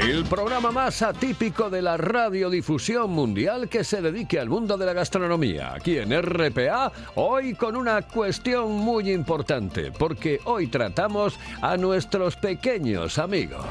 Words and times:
El 0.00 0.24
programa 0.24 0.70
más 0.70 1.02
atípico 1.02 1.68
de 1.68 1.82
la 1.82 1.96
radiodifusión 1.96 3.10
mundial 3.10 3.68
que 3.68 3.82
se 3.82 4.00
dedique 4.00 4.38
al 4.38 4.48
mundo 4.48 4.78
de 4.78 4.86
la 4.86 4.92
gastronomía. 4.92 5.74
Aquí 5.74 5.98
en 5.98 6.12
RPA, 6.22 6.92
hoy 7.16 7.54
con 7.54 7.74
una 7.74 8.02
cuestión 8.02 8.70
muy 8.70 9.10
importante, 9.10 9.90
porque 9.90 10.40
hoy 10.44 10.68
tratamos 10.68 11.38
a 11.60 11.76
nuestros 11.76 12.36
pequeños 12.36 13.18
amigos. 13.18 13.66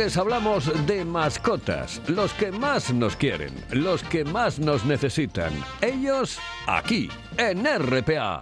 Les 0.00 0.16
hablamos 0.16 0.64
de 0.86 1.04
mascotas, 1.04 2.00
los 2.06 2.32
que 2.32 2.50
más 2.50 2.90
nos 2.90 3.16
quieren, 3.16 3.52
los 3.70 4.02
que 4.04 4.24
más 4.24 4.58
nos 4.58 4.82
necesitan. 4.86 5.52
Ellos 5.82 6.38
aquí, 6.66 7.10
en 7.36 7.66
RPA. 7.66 8.40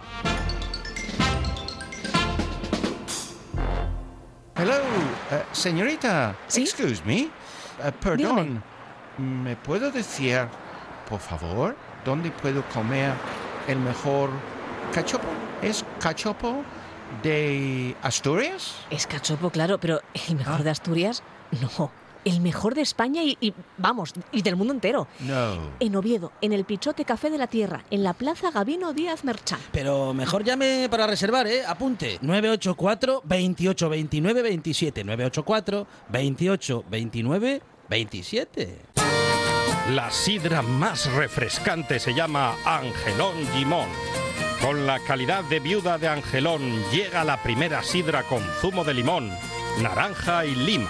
Hello, 4.55 4.73
eh, 5.31 5.43
señorita. 5.51 6.33
¿Sí? 6.47 6.61
Excuse 6.61 7.01
me. 7.05 7.23
Eh, 7.23 7.29
perdón. 7.99 8.63
¿Me 9.17 9.57
puedo 9.57 9.91
decir, 9.91 10.47
por 11.09 11.19
favor, 11.19 11.75
dónde 12.05 12.31
puedo 12.31 12.63
comer 12.69 13.11
el 13.67 13.79
mejor 13.79 14.29
cachopo? 14.93 15.27
¿Es 15.61 15.83
cachopo 15.99 16.63
de 17.21 17.97
Asturias? 18.01 18.75
Es 18.89 19.05
cachopo, 19.05 19.49
claro, 19.49 19.77
pero 19.77 19.99
el 20.29 20.37
mejor 20.37 20.61
Ah. 20.61 20.63
de 20.63 20.69
Asturias, 20.69 21.21
no. 21.61 21.91
El 22.25 22.41
mejor 22.41 22.75
de 22.75 22.81
España 22.81 23.23
y, 23.23 23.37
y, 23.39 23.53
vamos, 23.77 24.13
y 24.33 24.41
del 24.41 24.57
mundo 24.57 24.73
entero. 24.73 25.07
No. 25.21 25.57
En 25.79 25.95
Oviedo, 25.95 26.33
en 26.41 26.51
el 26.51 26.65
Pichote 26.65 27.05
Café 27.05 27.29
de 27.29 27.37
la 27.37 27.47
Tierra, 27.47 27.85
en 27.91 28.03
la 28.03 28.13
Plaza 28.13 28.51
Gabino 28.51 28.91
Díaz 28.91 29.23
Merchán. 29.23 29.59
Pero 29.71 30.13
mejor 30.13 30.43
llame 30.43 30.87
para 30.91 31.07
reservar, 31.07 31.47
¿eh? 31.47 31.65
Apunte. 31.65 32.19
984 32.21 33.21
28 33.23 33.89
29 33.89 34.41
27. 34.41 35.03
984 35.05 35.87
28 36.09 36.83
29 36.89 37.61
27. 37.89 38.81
La 39.95 40.11
sidra 40.11 40.61
más 40.61 41.11
refrescante 41.13 41.99
se 41.99 42.13
llama 42.13 42.53
Angelón 42.65 43.33
Gimón. 43.55 43.87
Con 44.61 44.85
la 44.85 44.99
calidad 44.99 45.43
de 45.45 45.61
viuda 45.61 45.97
de 45.97 46.09
Angelón 46.09 46.61
llega 46.91 47.23
la 47.23 47.41
primera 47.41 47.81
sidra 47.81 48.23
con 48.23 48.43
zumo 48.59 48.83
de 48.83 48.93
limón, 48.93 49.31
naranja 49.81 50.45
y 50.45 50.53
lima. 50.53 50.89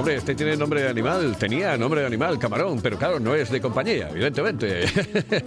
Hombre, 0.00 0.16
este 0.16 0.34
tiene 0.34 0.56
nombre 0.56 0.80
de 0.80 0.88
animal, 0.88 1.36
tenía 1.36 1.76
nombre 1.76 2.00
de 2.00 2.06
animal, 2.06 2.38
camarón, 2.38 2.80
pero 2.80 2.96
claro, 2.96 3.20
no 3.20 3.34
es 3.34 3.50
de 3.50 3.60
compañía, 3.60 4.08
evidentemente. 4.08 4.86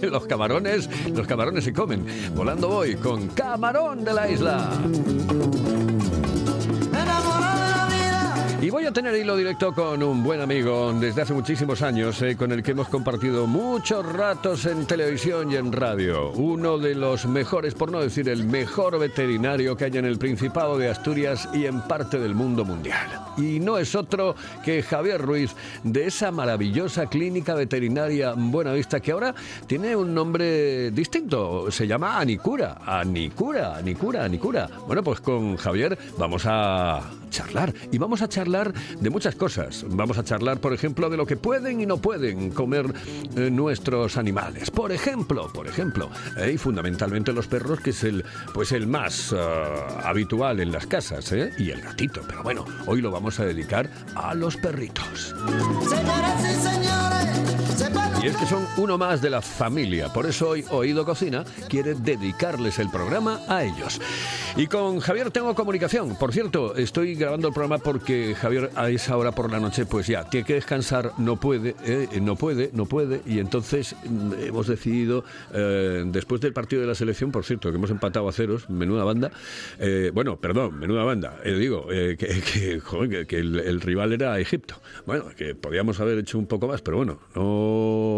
los 0.02 0.26
camarones, 0.26 0.88
los 1.10 1.26
camarones 1.26 1.64
se 1.64 1.72
comen. 1.72 2.06
Volando 2.36 2.68
voy 2.68 2.94
con 2.94 3.26
camarón 3.30 4.04
de 4.04 4.14
la 4.14 4.30
isla. 4.30 4.70
Y 8.64 8.70
voy 8.70 8.86
a 8.86 8.92
tener 8.92 9.14
hilo 9.14 9.36
directo 9.36 9.74
con 9.74 10.02
un 10.02 10.24
buen 10.24 10.40
amigo 10.40 10.90
desde 10.94 11.20
hace 11.20 11.34
muchísimos 11.34 11.82
años, 11.82 12.22
eh, 12.22 12.34
con 12.34 12.50
el 12.50 12.62
que 12.62 12.70
hemos 12.70 12.88
compartido 12.88 13.46
muchos 13.46 14.10
ratos 14.10 14.64
en 14.64 14.86
televisión 14.86 15.52
y 15.52 15.56
en 15.56 15.70
radio. 15.70 16.30
Uno 16.30 16.78
de 16.78 16.94
los 16.94 17.26
mejores, 17.26 17.74
por 17.74 17.92
no 17.92 18.00
decir 18.00 18.26
el 18.30 18.46
mejor 18.46 18.98
veterinario 18.98 19.76
que 19.76 19.84
hay 19.84 19.98
en 19.98 20.06
el 20.06 20.16
Principado 20.16 20.78
de 20.78 20.88
Asturias 20.88 21.46
y 21.52 21.66
en 21.66 21.82
parte 21.82 22.18
del 22.18 22.34
mundo 22.34 22.64
mundial. 22.64 23.06
Y 23.36 23.60
no 23.60 23.76
es 23.76 23.94
otro 23.94 24.34
que 24.64 24.82
Javier 24.82 25.20
Ruiz, 25.20 25.54
de 25.82 26.06
esa 26.06 26.30
maravillosa 26.30 27.04
clínica 27.04 27.52
veterinaria 27.54 28.32
Buenavista, 28.34 28.98
que 28.98 29.12
ahora 29.12 29.34
tiene 29.66 29.94
un 29.94 30.14
nombre 30.14 30.90
distinto. 30.90 31.70
Se 31.70 31.86
llama 31.86 32.18
Anicura. 32.18 32.78
Anicura, 32.86 33.76
Anicura, 33.76 34.24
Anicura. 34.24 34.70
Bueno, 34.86 35.02
pues 35.02 35.20
con 35.20 35.58
Javier 35.58 35.98
vamos 36.16 36.44
a 36.46 37.02
charlar. 37.34 37.74
Y 37.90 37.98
vamos 37.98 38.22
a 38.22 38.28
charlar 38.28 38.72
de 38.72 39.10
muchas 39.10 39.34
cosas. 39.34 39.84
Vamos 39.88 40.16
a 40.18 40.24
charlar, 40.24 40.60
por 40.60 40.72
ejemplo, 40.72 41.10
de 41.10 41.16
lo 41.16 41.26
que 41.26 41.36
pueden 41.36 41.80
y 41.80 41.86
no 41.86 41.98
pueden 41.98 42.50
comer 42.50 42.86
eh, 43.36 43.50
nuestros 43.50 44.16
animales. 44.16 44.70
Por 44.70 44.92
ejemplo, 44.92 45.50
por 45.52 45.66
ejemplo, 45.66 46.10
eh, 46.38 46.52
y 46.54 46.58
fundamentalmente 46.58 47.32
los 47.32 47.48
perros, 47.48 47.80
que 47.80 47.90
es 47.90 48.04
el, 48.04 48.24
pues 48.52 48.70
el 48.70 48.86
más 48.86 49.32
eh, 49.32 49.36
habitual 50.04 50.60
en 50.60 50.70
las 50.70 50.86
casas, 50.86 51.32
y 51.58 51.70
el 51.70 51.80
gatito. 51.80 52.22
Pero 52.28 52.42
bueno, 52.42 52.64
hoy 52.86 53.02
lo 53.02 53.10
vamos 53.10 53.40
a 53.40 53.44
dedicar 53.44 53.90
a 54.14 54.34
los 54.34 54.56
perritos. 54.56 55.34
Y 58.24 58.28
es 58.28 58.38
que 58.38 58.46
son 58.46 58.66
uno 58.78 58.96
más 58.96 59.20
de 59.20 59.28
la 59.28 59.42
familia. 59.42 60.10
Por 60.10 60.24
eso 60.24 60.48
hoy 60.48 60.64
Oído 60.70 61.04
Cocina 61.04 61.44
quiere 61.68 61.92
dedicarles 61.92 62.78
el 62.78 62.88
programa 62.88 63.40
a 63.48 63.64
ellos. 63.64 64.00
Y 64.56 64.66
con 64.66 65.00
Javier 65.00 65.30
tengo 65.30 65.54
comunicación. 65.54 66.16
Por 66.16 66.32
cierto, 66.32 66.74
estoy 66.74 67.16
grabando 67.16 67.48
el 67.48 67.52
programa 67.52 67.76
porque 67.76 68.34
Javier 68.34 68.70
a 68.76 68.88
esa 68.88 69.18
hora 69.18 69.32
por 69.32 69.52
la 69.52 69.60
noche, 69.60 69.84
pues 69.84 70.06
ya, 70.06 70.24
tiene 70.30 70.46
que 70.46 70.54
descansar, 70.54 71.12
no 71.18 71.36
puede, 71.36 71.76
eh, 71.84 72.08
no 72.22 72.34
puede, 72.34 72.70
no 72.72 72.86
puede. 72.86 73.20
Y 73.26 73.40
entonces 73.40 73.94
mm, 74.08 74.32
hemos 74.40 74.68
decidido, 74.68 75.24
eh, 75.52 76.04
después 76.06 76.40
del 76.40 76.54
partido 76.54 76.80
de 76.80 76.88
la 76.88 76.94
selección, 76.94 77.30
por 77.30 77.44
cierto, 77.44 77.70
que 77.70 77.76
hemos 77.76 77.90
empatado 77.90 78.26
a 78.26 78.32
ceros, 78.32 78.70
menuda 78.70 79.04
banda. 79.04 79.32
eh, 79.78 80.12
bueno, 80.14 80.38
perdón, 80.38 80.78
menuda 80.78 81.04
banda. 81.04 81.40
eh, 81.44 81.52
digo, 81.52 81.88
que, 81.88 82.80
joder, 82.82 83.26
que 83.26 83.38
el, 83.38 83.60
el 83.60 83.82
rival 83.82 84.14
era 84.14 84.38
Egipto. 84.38 84.76
Bueno, 85.04 85.26
que 85.36 85.54
podíamos 85.54 86.00
haber 86.00 86.16
hecho 86.20 86.38
un 86.38 86.46
poco 86.46 86.68
más, 86.68 86.80
pero 86.80 86.96
bueno, 86.96 87.18
no. 87.34 88.13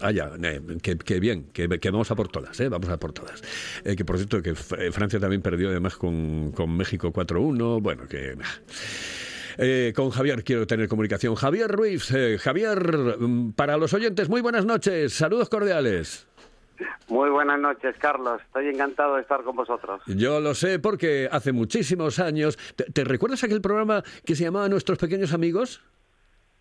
Ah, 0.00 0.10
ya, 0.10 0.32
eh, 0.42 0.60
que, 0.82 0.96
que 0.96 1.20
bien, 1.20 1.46
que, 1.52 1.68
que 1.68 1.90
vamos 1.90 2.10
a 2.10 2.14
por 2.14 2.28
todas, 2.28 2.58
¿eh? 2.60 2.68
Vamos 2.68 2.88
a 2.88 2.98
por 2.98 3.12
todas. 3.12 3.42
Eh, 3.84 3.96
que 3.96 4.04
por 4.04 4.16
cierto, 4.16 4.42
que 4.42 4.50
eh, 4.50 4.92
Francia 4.92 5.20
también 5.20 5.42
perdió 5.42 5.70
además 5.70 5.96
con, 5.96 6.52
con 6.52 6.76
México 6.76 7.12
4-1. 7.12 7.80
Bueno, 7.80 8.06
que. 8.08 8.36
Eh, 9.58 9.92
con 9.96 10.10
Javier 10.10 10.44
quiero 10.44 10.66
tener 10.66 10.88
comunicación. 10.88 11.34
Javier 11.34 11.70
Ruiz, 11.70 12.10
eh, 12.12 12.38
Javier, 12.38 13.16
mm, 13.18 13.52
para 13.52 13.76
los 13.76 13.94
oyentes, 13.94 14.28
muy 14.28 14.42
buenas 14.42 14.66
noches, 14.66 15.14
saludos 15.14 15.48
cordiales. 15.48 16.26
Muy 17.08 17.30
buenas 17.30 17.58
noches, 17.58 17.96
Carlos. 17.98 18.42
Estoy 18.42 18.68
encantado 18.68 19.14
de 19.14 19.22
estar 19.22 19.42
con 19.44 19.56
vosotros. 19.56 20.02
Yo 20.06 20.40
lo 20.40 20.54
sé 20.54 20.78
porque 20.78 21.26
hace 21.30 21.52
muchísimos 21.52 22.18
años. 22.18 22.58
¿Te, 22.76 22.84
te 22.84 23.04
recuerdas 23.04 23.42
aquel 23.44 23.62
programa 23.62 24.02
que 24.26 24.36
se 24.36 24.44
llamaba 24.44 24.68
Nuestros 24.68 24.98
Pequeños 24.98 25.32
Amigos? 25.32 25.82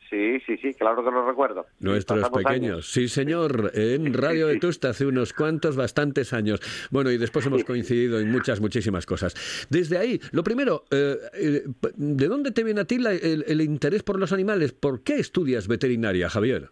Sí, 0.10 0.40
sí, 0.46 0.58
sí, 0.58 0.74
claro 0.76 1.04
que 1.04 1.10
lo 1.12 1.28
recuerdo. 1.28 1.66
Nuestros 1.80 2.20
Pasamos 2.20 2.44
pequeños. 2.44 2.72
años. 2.74 2.92
Sí, 2.92 3.08
señor, 3.08 3.72
en 3.74 4.14
Radio 4.14 4.48
de 4.48 4.60
Tusta 4.60 4.90
hace 4.90 5.06
unos 5.06 5.34
cuantos, 5.34 5.76
bastantes 5.76 6.32
años. 6.34 6.60
Bueno, 6.92 7.10
y 7.12 7.18
después 7.18 7.46
hemos 7.48 7.64
coincidido 7.64 8.20
en 8.20 8.32
muchas, 8.32 8.62
muchísimas 8.62 9.06
cosas. 9.06 9.68
Desde 9.70 9.98
ahí, 9.98 10.20
lo 10.32 10.44
primero, 10.44 10.84
eh, 10.92 11.18
eh, 11.34 11.64
¿de 11.96 12.28
dónde 12.28 12.52
te 12.52 12.64
viene 12.64 12.82
a 12.82 12.86
ti 12.86 13.00
la- 13.00 13.14
el, 13.14 13.44
el 13.48 13.62
interés 13.62 14.04
por 14.04 14.20
los 14.20 14.32
animales? 14.32 14.74
¿Por 14.74 15.02
qué 15.02 15.16
estudias 15.16 15.68
veterinaria, 15.68 16.30
Javier? 16.30 16.70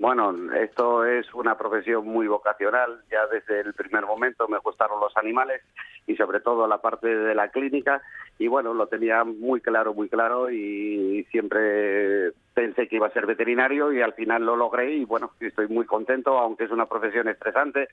Bueno, 0.00 0.32
esto 0.54 1.04
es 1.04 1.26
una 1.34 1.58
profesión 1.58 2.06
muy 2.06 2.28
vocacional. 2.28 3.00
Ya 3.10 3.26
desde 3.32 3.60
el 3.60 3.74
primer 3.74 4.06
momento 4.06 4.46
me 4.48 4.58
gustaron 4.58 5.00
los 5.00 5.16
animales 5.16 5.60
y 6.08 6.16
sobre 6.16 6.40
todo 6.40 6.66
la 6.66 6.78
parte 6.78 7.06
de 7.06 7.34
la 7.34 7.50
clínica. 7.50 8.02
Y 8.38 8.48
bueno, 8.48 8.74
lo 8.74 8.88
tenía 8.88 9.22
muy 9.22 9.60
claro, 9.60 9.94
muy 9.94 10.08
claro 10.08 10.50
y 10.50 11.24
siempre 11.30 12.32
pensé 12.54 12.88
que 12.88 12.96
iba 12.96 13.06
a 13.06 13.12
ser 13.12 13.26
veterinario 13.26 13.92
y 13.92 14.00
al 14.00 14.14
final 14.14 14.44
lo 14.44 14.56
logré 14.56 14.92
y 14.94 15.04
bueno, 15.04 15.30
estoy 15.38 15.68
muy 15.68 15.86
contento, 15.86 16.38
aunque 16.38 16.64
es 16.64 16.70
una 16.70 16.86
profesión 16.86 17.28
estresante 17.28 17.88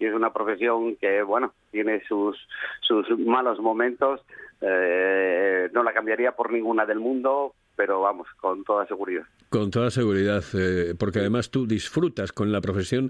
y 0.00 0.06
es 0.06 0.14
una 0.14 0.32
profesión 0.32 0.96
que, 0.96 1.22
bueno, 1.22 1.52
tiene 1.70 2.02
sus, 2.08 2.36
sus 2.80 3.06
malos 3.18 3.60
momentos. 3.60 4.24
Eh, 4.62 5.68
no 5.72 5.82
la 5.82 5.92
cambiaría 5.92 6.32
por 6.32 6.50
ninguna 6.50 6.86
del 6.86 6.98
mundo, 6.98 7.54
pero 7.80 8.02
vamos, 8.02 8.28
con 8.42 8.62
toda 8.62 8.86
seguridad. 8.86 9.22
Con 9.48 9.70
toda 9.70 9.90
seguridad, 9.90 10.44
eh, 10.52 10.94
porque 10.98 11.20
además 11.20 11.50
tú 11.50 11.66
disfrutas 11.66 12.30
con 12.30 12.52
la 12.52 12.60
profesión 12.60 13.08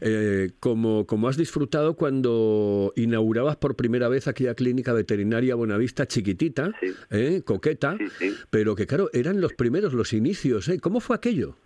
eh, 0.00 0.52
como, 0.60 1.04
como 1.04 1.26
has 1.26 1.36
disfrutado 1.36 1.94
cuando 1.96 2.92
inaugurabas 2.94 3.56
por 3.56 3.74
primera 3.74 4.08
vez 4.08 4.28
aquella 4.28 4.54
clínica 4.54 4.92
veterinaria 4.92 5.56
Buenavista 5.56 6.06
chiquitita, 6.06 6.70
Sí. 6.80 6.94
eh, 7.10 7.42
coqueta, 7.44 7.96
Sí, 7.98 8.08
sí. 8.10 8.34
pero 8.50 8.76
que 8.76 8.86
claro, 8.86 9.10
eran 9.12 9.40
los 9.40 9.52
primeros, 9.54 9.94
los 9.94 10.12
inicios. 10.12 10.68
¿eh? 10.68 10.78
¿Cómo 10.80 11.00
fue 11.00 11.16
aquello? 11.16 11.56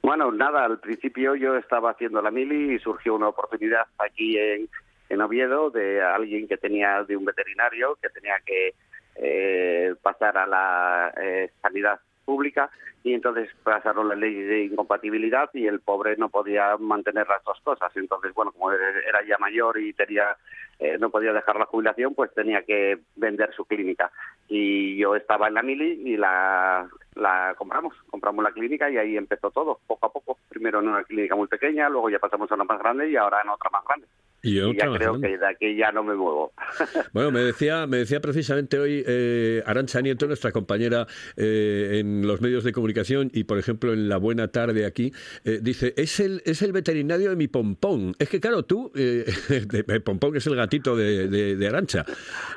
Bueno, 0.00 0.32
nada, 0.32 0.64
al 0.64 0.80
principio 0.80 1.34
yo 1.34 1.56
estaba 1.58 1.90
haciendo 1.90 2.22
la 2.22 2.30
mili 2.30 2.74
y 2.74 2.78
surgió 2.78 3.14
una 3.14 3.28
oportunidad 3.28 3.82
aquí 3.98 4.38
en, 4.38 4.66
en 5.10 5.20
Oviedo 5.20 5.68
de 5.68 6.00
alguien 6.02 6.48
que 6.48 6.56
tenía, 6.56 7.04
de 7.04 7.18
un 7.18 7.26
veterinario 7.26 7.98
que 8.00 8.08
tenía 8.08 8.36
que 8.46 8.72
eh, 9.16 9.94
pasar 10.02 10.36
a 10.38 10.46
la 10.46 11.14
eh, 11.20 11.50
sanidad 11.62 12.00
pública 12.24 12.70
y 13.02 13.12
entonces 13.12 13.50
pasaron 13.62 14.08
la 14.08 14.14
ley 14.14 14.34
de 14.34 14.64
incompatibilidad 14.64 15.50
y 15.52 15.66
el 15.66 15.80
pobre 15.80 16.16
no 16.16 16.30
podía 16.30 16.76
mantener 16.78 17.28
las 17.28 17.44
dos 17.44 17.60
cosas. 17.62 17.94
Entonces, 17.96 18.32
bueno, 18.32 18.52
como 18.52 18.72
era 18.72 19.22
ya 19.26 19.36
mayor 19.38 19.78
y 19.78 19.92
tenía 19.92 20.36
eh, 20.78 20.98
no 20.98 21.10
podía 21.10 21.32
dejar 21.32 21.56
la 21.56 21.66
jubilación, 21.66 22.14
pues 22.14 22.32
tenía 22.34 22.62
que 22.62 22.98
vender 23.16 23.52
su 23.54 23.64
clínica. 23.64 24.10
Y 24.48 24.96
yo 24.96 25.14
estaba 25.14 25.48
en 25.48 25.54
la 25.54 25.62
mili 25.62 26.02
y 26.04 26.16
la, 26.16 26.88
la 27.14 27.54
compramos, 27.56 27.94
compramos 28.10 28.42
la 28.42 28.52
clínica 28.52 28.90
y 28.90 28.98
ahí 28.98 29.16
empezó 29.16 29.50
todo, 29.50 29.80
poco 29.86 30.06
a 30.06 30.12
poco. 30.12 30.38
Primero 30.48 30.80
en 30.80 30.88
una 30.88 31.04
clínica 31.04 31.36
muy 31.36 31.46
pequeña, 31.46 31.88
luego 31.88 32.10
ya 32.10 32.18
pasamos 32.18 32.50
a 32.50 32.54
una 32.54 32.64
más 32.64 32.78
grande 32.78 33.08
y 33.08 33.16
ahora 33.16 33.40
en 33.42 33.50
otra 33.50 33.70
más 33.70 33.84
grande. 33.84 34.06
Y 34.44 34.58
Y 34.58 34.60
otra 34.60 34.88
ya 34.92 34.96
creo 34.98 35.20
que 35.20 35.38
de 35.38 35.46
aquí 35.46 35.76
ya 35.76 35.90
no 35.90 36.04
me 36.04 36.14
muevo. 36.14 36.52
Bueno, 37.12 37.30
me 37.30 37.40
decía, 37.40 37.86
me 37.86 37.98
decía 37.98 38.20
precisamente 38.20 38.78
hoy 38.78 39.02
eh, 39.06 39.62
Arancha 39.66 40.00
Nieto, 40.00 40.26
nuestra 40.26 40.52
compañera 40.52 41.06
eh, 41.36 41.98
en 42.00 42.26
los 42.26 42.40
medios 42.40 42.62
de 42.64 42.72
comunicación 42.72 43.30
y, 43.32 43.44
por 43.44 43.58
ejemplo, 43.58 43.92
en 43.92 44.08
La 44.08 44.16
Buena 44.18 44.48
Tarde 44.48 44.84
aquí, 44.86 45.12
eh, 45.44 45.60
dice, 45.62 45.94
es 45.96 46.20
el, 46.20 46.42
es 46.44 46.62
el 46.62 46.72
veterinario 46.72 47.30
de 47.30 47.36
mi 47.36 47.48
pompón. 47.48 48.14
Es 48.18 48.28
que, 48.28 48.40
claro, 48.40 48.64
tú, 48.64 48.90
de- 48.94 50.00
pompón 50.04 50.36
es 50.36 50.46
el 50.46 50.56
gatito 50.56 50.96
de, 50.96 51.28
de- 51.28 51.56
de 51.56 51.66
Arancha, 51.68 52.04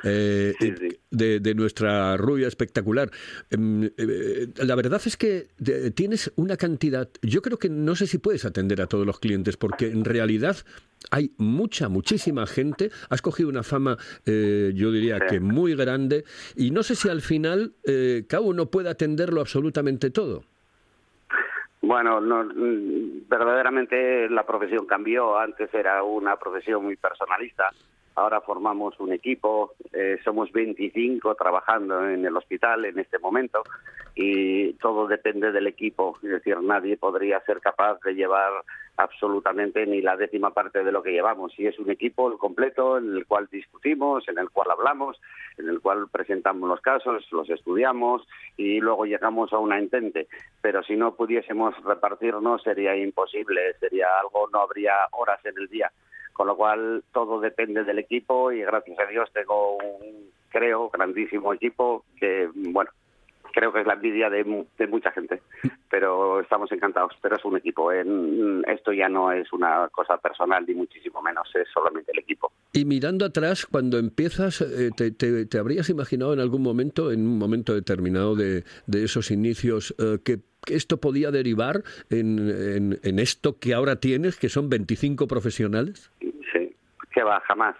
Sí, 0.02 0.54
sí. 0.78 0.88
De, 1.10 1.40
de 1.40 1.54
nuestra 1.54 2.16
rubia 2.16 2.48
espectacular. 2.48 3.10
Em, 3.50 3.88
la 4.56 4.74
verdad 4.74 5.00
es 5.04 5.16
que 5.16 5.46
tienes 5.94 6.30
una 6.36 6.56
cantidad, 6.56 7.08
yo 7.22 7.40
creo 7.42 7.58
que 7.58 7.68
no 7.70 7.96
sé 7.96 8.06
si 8.06 8.18
puedes 8.18 8.44
atender 8.44 8.82
a 8.82 8.86
todos 8.86 9.06
los 9.06 9.18
clientes, 9.18 9.56
porque 9.56 9.86
en 9.86 10.04
realidad 10.04 10.56
hay 11.10 11.32
mucha, 11.38 11.88
muchísima 11.88 12.46
gente. 12.46 12.90
Has 13.10 13.22
cogido 13.22 13.48
una 13.48 13.62
fama, 13.62 13.96
eh, 14.26 14.72
yo 14.74 14.90
diría 14.92 15.18
Sí. 15.20 15.26
que 15.30 15.40
muy 15.40 15.74
grande, 15.74 16.24
y 16.56 16.70
no 16.70 16.82
sé 16.82 16.94
si 16.94 17.08
al 17.08 17.20
final 17.22 17.72
eh, 17.84 18.24
cada 18.28 18.42
uno 18.42 18.66
puede 18.66 18.88
atenderlo 18.90 19.40
absolutamente 19.40 20.10
todo. 20.10 20.44
Bueno, 21.80 22.20
no, 22.20 22.44
mm, 22.44 23.28
verdaderamente 23.28 24.28
la 24.28 24.44
profesión 24.44 24.86
cambió. 24.86 25.38
Antes 25.38 25.72
era 25.72 26.02
una 26.02 26.36
profesión 26.36 26.84
muy 26.84 26.96
personalista. 26.96 27.70
Ahora 28.16 28.40
formamos 28.40 28.98
un 28.98 29.12
equipo, 29.12 29.74
eh, 29.92 30.18
somos 30.24 30.50
25 30.50 31.36
trabajando 31.36 32.08
en 32.08 32.24
el 32.26 32.36
hospital 32.36 32.84
en 32.84 32.98
este 32.98 33.20
momento 33.20 33.62
y 34.16 34.72
todo 34.74 35.06
depende 35.06 35.52
del 35.52 35.68
equipo. 35.68 36.18
Es 36.24 36.30
decir, 36.30 36.60
nadie 36.60 36.96
podría 36.96 37.40
ser 37.42 37.60
capaz 37.60 38.00
de 38.04 38.14
llevar 38.14 38.50
absolutamente 38.98 39.86
ni 39.86 40.02
la 40.02 40.16
décima 40.16 40.52
parte 40.52 40.82
de 40.82 40.92
lo 40.92 41.02
que 41.02 41.12
llevamos. 41.12 41.58
Y 41.58 41.66
es 41.66 41.78
un 41.78 41.90
equipo 41.90 42.30
el 42.30 42.36
completo 42.36 42.98
en 42.98 43.14
el 43.16 43.26
cual 43.26 43.48
discutimos, 43.50 44.28
en 44.28 44.38
el 44.38 44.50
cual 44.50 44.70
hablamos, 44.72 45.20
en 45.56 45.68
el 45.68 45.80
cual 45.80 46.08
presentamos 46.10 46.68
los 46.68 46.80
casos, 46.80 47.26
los 47.30 47.48
estudiamos 47.48 48.26
y 48.56 48.80
luego 48.80 49.06
llegamos 49.06 49.52
a 49.52 49.58
una 49.58 49.78
entente. 49.78 50.26
Pero 50.60 50.82
si 50.82 50.96
no 50.96 51.14
pudiésemos 51.14 51.74
repartirnos 51.84 52.62
sería 52.62 52.96
imposible, 52.96 53.74
sería 53.78 54.08
algo, 54.20 54.48
no 54.52 54.60
habría 54.60 54.94
horas 55.12 55.40
en 55.44 55.56
el 55.56 55.68
día. 55.68 55.90
Con 56.32 56.48
lo 56.48 56.56
cual 56.56 57.04
todo 57.12 57.40
depende 57.40 57.84
del 57.84 58.00
equipo 58.00 58.52
y 58.52 58.62
gracias 58.62 58.98
a 58.98 59.06
Dios 59.06 59.30
tengo 59.32 59.76
un, 59.76 60.30
creo, 60.50 60.90
grandísimo 60.90 61.54
equipo 61.54 62.04
que, 62.18 62.48
bueno, 62.52 62.90
creo 63.58 63.72
que 63.72 63.80
es 63.80 63.86
la 63.86 63.94
envidia 63.94 64.30
de, 64.30 64.44
de 64.78 64.86
mucha 64.86 65.10
gente, 65.10 65.42
pero 65.90 66.40
estamos 66.40 66.70
encantados. 66.70 67.12
Pero 67.20 67.36
es 67.36 67.44
un 67.44 67.56
equipo. 67.56 67.90
En, 67.92 68.62
esto 68.68 68.92
ya 68.92 69.08
no 69.08 69.32
es 69.32 69.52
una 69.52 69.88
cosa 69.90 70.16
personal 70.18 70.64
ni 70.66 70.74
muchísimo 70.74 71.20
menos, 71.22 71.48
es 71.56 71.66
solamente 71.74 72.12
el 72.12 72.20
equipo. 72.20 72.52
Y 72.72 72.84
mirando 72.84 73.24
atrás, 73.24 73.66
cuando 73.66 73.98
empiezas, 73.98 74.60
eh, 74.60 74.90
te, 74.96 75.10
te- 75.10 75.46
te 75.46 75.58
habrías 75.58 75.90
imaginado 75.90 76.32
en 76.34 76.40
algún 76.40 76.62
momento, 76.62 77.10
en 77.10 77.26
un 77.26 77.36
momento 77.38 77.74
determinado 77.74 78.36
de, 78.36 78.62
de 78.86 79.04
esos 79.04 79.30
inicios, 79.32 79.92
eh, 79.98 80.18
que, 80.24 80.38
que 80.64 80.76
esto 80.76 80.98
podía 80.98 81.30
derivar 81.32 81.82
en, 82.10 82.38
en- 82.38 83.00
en 83.02 83.18
esto 83.18 83.58
que 83.58 83.74
ahora 83.74 83.96
tienes, 83.96 84.36
que 84.38 84.48
son 84.48 84.68
25 84.68 85.26
profesionales? 85.26 86.12
Sí, 86.20 86.76
que 87.12 87.22
va, 87.24 87.40
jamás. 87.40 87.74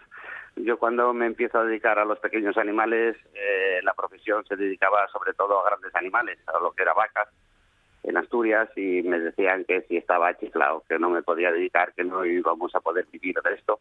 Yo 0.64 0.78
cuando 0.78 1.12
me 1.12 1.26
empiezo 1.26 1.58
a 1.58 1.64
dedicar 1.64 1.98
a 1.98 2.04
los 2.04 2.18
pequeños 2.18 2.56
animales, 2.56 3.16
eh, 3.34 3.80
la 3.82 3.94
profesión 3.94 4.44
se 4.46 4.56
dedicaba 4.56 5.06
sobre 5.08 5.32
todo 5.34 5.60
a 5.60 5.70
grandes 5.70 5.94
animales, 5.94 6.38
a 6.46 6.58
lo 6.60 6.72
que 6.72 6.82
era 6.82 6.94
vacas 6.94 7.28
en 8.04 8.16
Asturias 8.16 8.68
y 8.76 9.02
me 9.02 9.18
decían 9.18 9.64
que 9.64 9.82
si 9.82 9.96
estaba 9.96 10.36
chiflado, 10.36 10.82
que 10.88 10.98
no 10.98 11.10
me 11.10 11.22
podía 11.22 11.52
dedicar, 11.52 11.92
que 11.94 12.04
no 12.04 12.24
íbamos 12.24 12.74
a 12.74 12.80
poder 12.80 13.06
vivir 13.12 13.36
de 13.42 13.54
esto. 13.54 13.80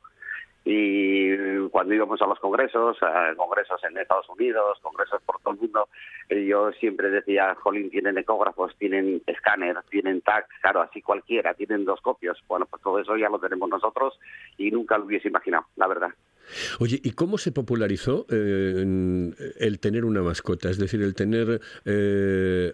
Y 0.65 1.69
cuando 1.69 1.94
íbamos 1.94 2.21
a 2.21 2.27
los 2.27 2.39
congresos, 2.39 3.01
a 3.01 3.33
congresos 3.35 3.81
en 3.85 3.97
Estados 3.97 4.28
Unidos, 4.28 4.78
congresos 4.81 5.21
por 5.21 5.40
todo 5.40 5.54
el 5.54 5.61
mundo, 5.61 5.87
eh, 6.28 6.45
yo 6.45 6.73
siempre 6.73 7.09
decía, 7.09 7.56
jolín, 7.56 7.90
tienen 7.90 8.18
ecógrafos, 8.18 8.75
tienen 8.78 9.21
escáner, 9.28 9.78
tienen 9.90 10.19
tag, 10.21 10.45
claro, 10.61 10.81
así 10.81 11.02
cualquiera, 11.02 11.54
tienen 11.54 11.85
dos 11.85 12.02
copios. 12.02 12.44
Bueno, 12.49 12.66
pues 12.66 12.83
todo 12.83 12.99
eso 12.99 13.16
ya 13.16 13.30
lo 13.30 13.40
tenemos 13.40 13.69
nosotros 13.69 14.19
y 14.57 14.69
nunca 14.69 14.97
lo 14.97 15.06
hubiese 15.06 15.30
imaginado, 15.30 15.68
la 15.78 15.87
verdad. 15.87 16.09
Oye, 16.80 16.99
¿y 17.04 17.11
cómo 17.11 17.37
se 17.37 17.51
popularizó 17.51 18.25
eh, 18.30 18.75
en- 18.77 19.35
el 19.59 19.80
tener 19.80 20.06
una 20.06 20.21
mascota? 20.21 20.69
Es 20.69 20.77
decir, 20.77 21.01
el 21.01 21.13
tener 21.16 21.61
eh, 21.85 22.73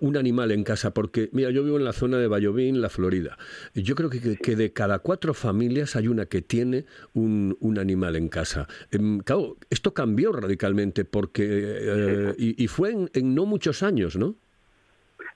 un, 0.00 0.16
animal 0.16 0.50
en 0.52 0.64
casa. 0.64 0.92
Porque, 0.94 1.28
mira, 1.32 1.50
yo 1.50 1.64
vivo 1.64 1.76
en 1.78 1.84
la 1.84 1.92
zona 1.92 2.18
de 2.18 2.26
Vallovín, 2.28 2.80
la 2.80 2.88
Florida. 2.88 3.36
Yo 3.74 3.94
creo 3.94 4.10
que, 4.10 4.20
que- 4.20 4.36
que 4.36 4.56
de 4.56 4.72
cada 4.72 5.00
cuatro 5.00 5.34
familias 5.34 5.96
hay 5.96 6.08
una 6.08 6.26
que 6.26 6.42
tiene 6.42 6.84
un, 7.12 7.56
un 7.60 7.78
animal 7.78 8.16
en 8.16 8.28
casa. 8.28 8.68
Em, 8.90 9.18
claro, 9.20 9.56
esto 9.70 9.94
cambió 9.94 10.32
radicalmente 10.32 11.04
porque 11.04 11.44
eh, 11.48 12.34
y, 12.38 12.62
y 12.62 12.68
fue 12.68 12.92
en, 12.92 13.10
en 13.14 13.34
no 13.34 13.46
muchos 13.46 13.82
años, 13.82 14.16
¿no? 14.16 14.36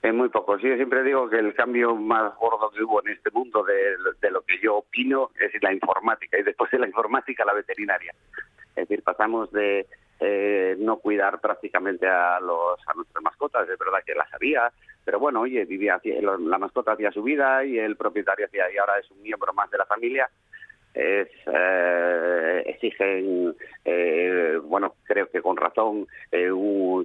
En 0.01 0.15
muy 0.15 0.29
poco. 0.29 0.57
Sí, 0.57 0.67
yo 0.67 0.75
siempre 0.75 1.03
digo 1.03 1.29
que 1.29 1.39
el 1.39 1.53
cambio 1.53 1.95
más 1.95 2.33
gordo 2.37 2.71
que 2.71 2.83
hubo 2.83 3.01
en 3.05 3.11
este 3.11 3.31
mundo 3.31 3.63
de, 3.63 3.97
lo 4.29 4.41
que 4.43 4.57
yo 4.61 4.77
opino 4.77 5.31
es 5.39 5.51
la 5.61 5.73
informática 5.73 6.37
y 6.39 6.43
después 6.43 6.71
de 6.71 6.79
la 6.79 6.87
informática 6.87 7.43
la 7.43 7.53
veterinaria. 7.53 8.13
Es 8.69 8.87
decir, 8.87 9.03
pasamos 9.03 9.51
de 9.51 9.87
eh, 10.21 10.77
no 10.79 10.97
cuidar 10.97 11.41
prácticamente 11.41 12.07
a 12.07 12.39
los 12.39 12.79
a 12.87 12.93
nuestras 12.93 13.23
mascotas, 13.23 13.67
es 13.67 13.77
verdad 13.77 13.99
que 14.05 14.15
las 14.15 14.33
había, 14.33 14.71
pero 15.03 15.19
bueno, 15.19 15.41
oye, 15.41 15.65
vivía 15.65 15.99
la 16.03 16.57
mascota 16.57 16.93
hacía 16.93 17.11
su 17.11 17.23
vida 17.23 17.65
y 17.65 17.77
el 17.77 17.97
propietario 17.97 18.45
hacía 18.45 18.71
y 18.71 18.77
ahora 18.77 18.99
es 18.99 19.09
un 19.11 19.21
miembro 19.21 19.53
más 19.53 19.69
de 19.69 19.77
la 19.77 19.85
familia 19.85 20.29
es, 20.99 21.29
eh, 21.47 22.63
exigen, 22.65 23.55
eh, 23.85 24.59
bueno, 24.63 24.95
creo 25.05 25.29
que 25.29 25.41
con 25.41 25.55
razón, 25.55 26.07
eh, 26.31 26.51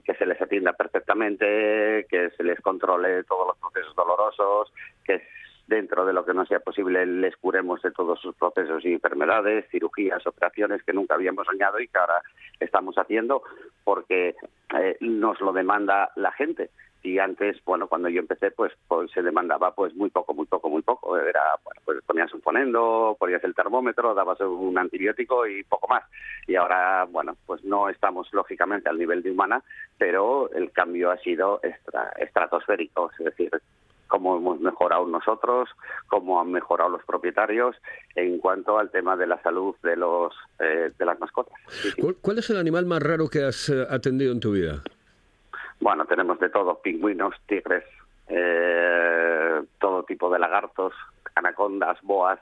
que 0.04 0.14
se 0.14 0.26
les 0.26 0.40
atienda 0.40 0.72
perfectamente, 0.72 2.06
que 2.10 2.30
se 2.36 2.42
les 2.42 2.60
controle 2.60 3.22
todos 3.24 3.48
los 3.48 3.58
procesos 3.58 3.94
dolorosos, 3.94 4.72
que 5.04 5.22
dentro 5.66 6.04
de 6.04 6.12
lo 6.12 6.24
que 6.24 6.34
no 6.34 6.44
sea 6.46 6.60
posible, 6.60 7.06
les 7.06 7.36
curemos 7.36 7.80
de 7.82 7.90
todos 7.90 8.20
sus 8.20 8.34
procesos 8.34 8.84
y 8.84 8.92
enfermedades, 8.92 9.68
cirugías, 9.70 10.26
operaciones 10.26 10.82
que 10.82 10.92
nunca 10.92 11.14
habíamos 11.14 11.46
soñado 11.46 11.80
y 11.80 11.88
que 11.88 11.98
ahora 11.98 12.20
estamos 12.60 12.96
haciendo 12.96 13.42
porque 13.82 14.34
eh, 14.78 14.96
nos 15.00 15.40
lo 15.40 15.52
demanda 15.52 16.10
la 16.16 16.32
gente 16.32 16.70
y 17.04 17.18
antes, 17.18 17.62
bueno, 17.66 17.86
cuando 17.86 18.08
yo 18.08 18.18
empecé, 18.20 18.50
pues, 18.50 18.72
pues 18.88 19.10
se 19.10 19.20
demandaba 19.20 19.74
pues 19.74 19.94
muy 19.94 20.08
poco, 20.08 20.32
muy 20.32 20.46
poco, 20.46 20.70
muy 20.70 20.80
poco. 20.80 21.18
Era, 21.18 21.42
bueno, 21.62 21.82
pues 21.84 22.02
ponías 22.02 22.32
un 22.32 22.40
fonendo, 22.40 23.14
ponías 23.20 23.44
el 23.44 23.54
termómetro, 23.54 24.14
dabas 24.14 24.40
un 24.40 24.78
antibiótico 24.78 25.46
y 25.46 25.64
poco 25.64 25.86
más. 25.86 26.02
Y 26.46 26.54
ahora, 26.54 27.04
bueno, 27.04 27.36
pues 27.44 27.62
no 27.62 27.90
estamos 27.90 28.32
lógicamente 28.32 28.88
al 28.88 28.96
nivel 28.98 29.22
de 29.22 29.32
humana, 29.32 29.62
pero 29.98 30.50
el 30.54 30.72
cambio 30.72 31.10
ha 31.10 31.18
sido 31.18 31.60
estra- 31.62 32.10
estratosférico, 32.16 33.10
es 33.18 33.24
decir, 33.26 33.50
cómo 34.08 34.36
hemos 34.36 34.60
mejorado 34.60 35.06
nosotros, 35.06 35.68
cómo 36.08 36.40
han 36.40 36.52
mejorado 36.52 36.90
los 36.90 37.04
propietarios 37.04 37.76
en 38.14 38.38
cuanto 38.38 38.78
al 38.78 38.90
tema 38.90 39.16
de 39.16 39.26
la 39.26 39.42
salud 39.42 39.74
de 39.82 39.96
los 39.96 40.32
eh, 40.60 40.92
de 40.96 41.04
las 41.04 41.18
mascotas. 41.18 41.54
Sí, 41.68 41.90
sí. 41.90 42.00
¿Cuál, 42.00 42.16
cuál 42.20 42.38
es 42.38 42.50
el 42.50 42.58
animal 42.58 42.86
más 42.86 43.02
raro 43.02 43.28
que 43.28 43.44
has 43.44 43.68
eh, 43.68 43.86
atendido 43.88 44.32
en 44.32 44.40
tu 44.40 44.52
vida? 44.52 44.82
Bueno, 45.80 46.06
tenemos 46.06 46.38
de 46.38 46.48
todo, 46.48 46.80
pingüinos, 46.80 47.34
tigres, 47.46 47.84
eh, 48.28 49.60
todo 49.78 50.02
tipo 50.04 50.30
de 50.30 50.38
lagartos, 50.38 50.92
anacondas, 51.34 51.98
boas. 52.02 52.40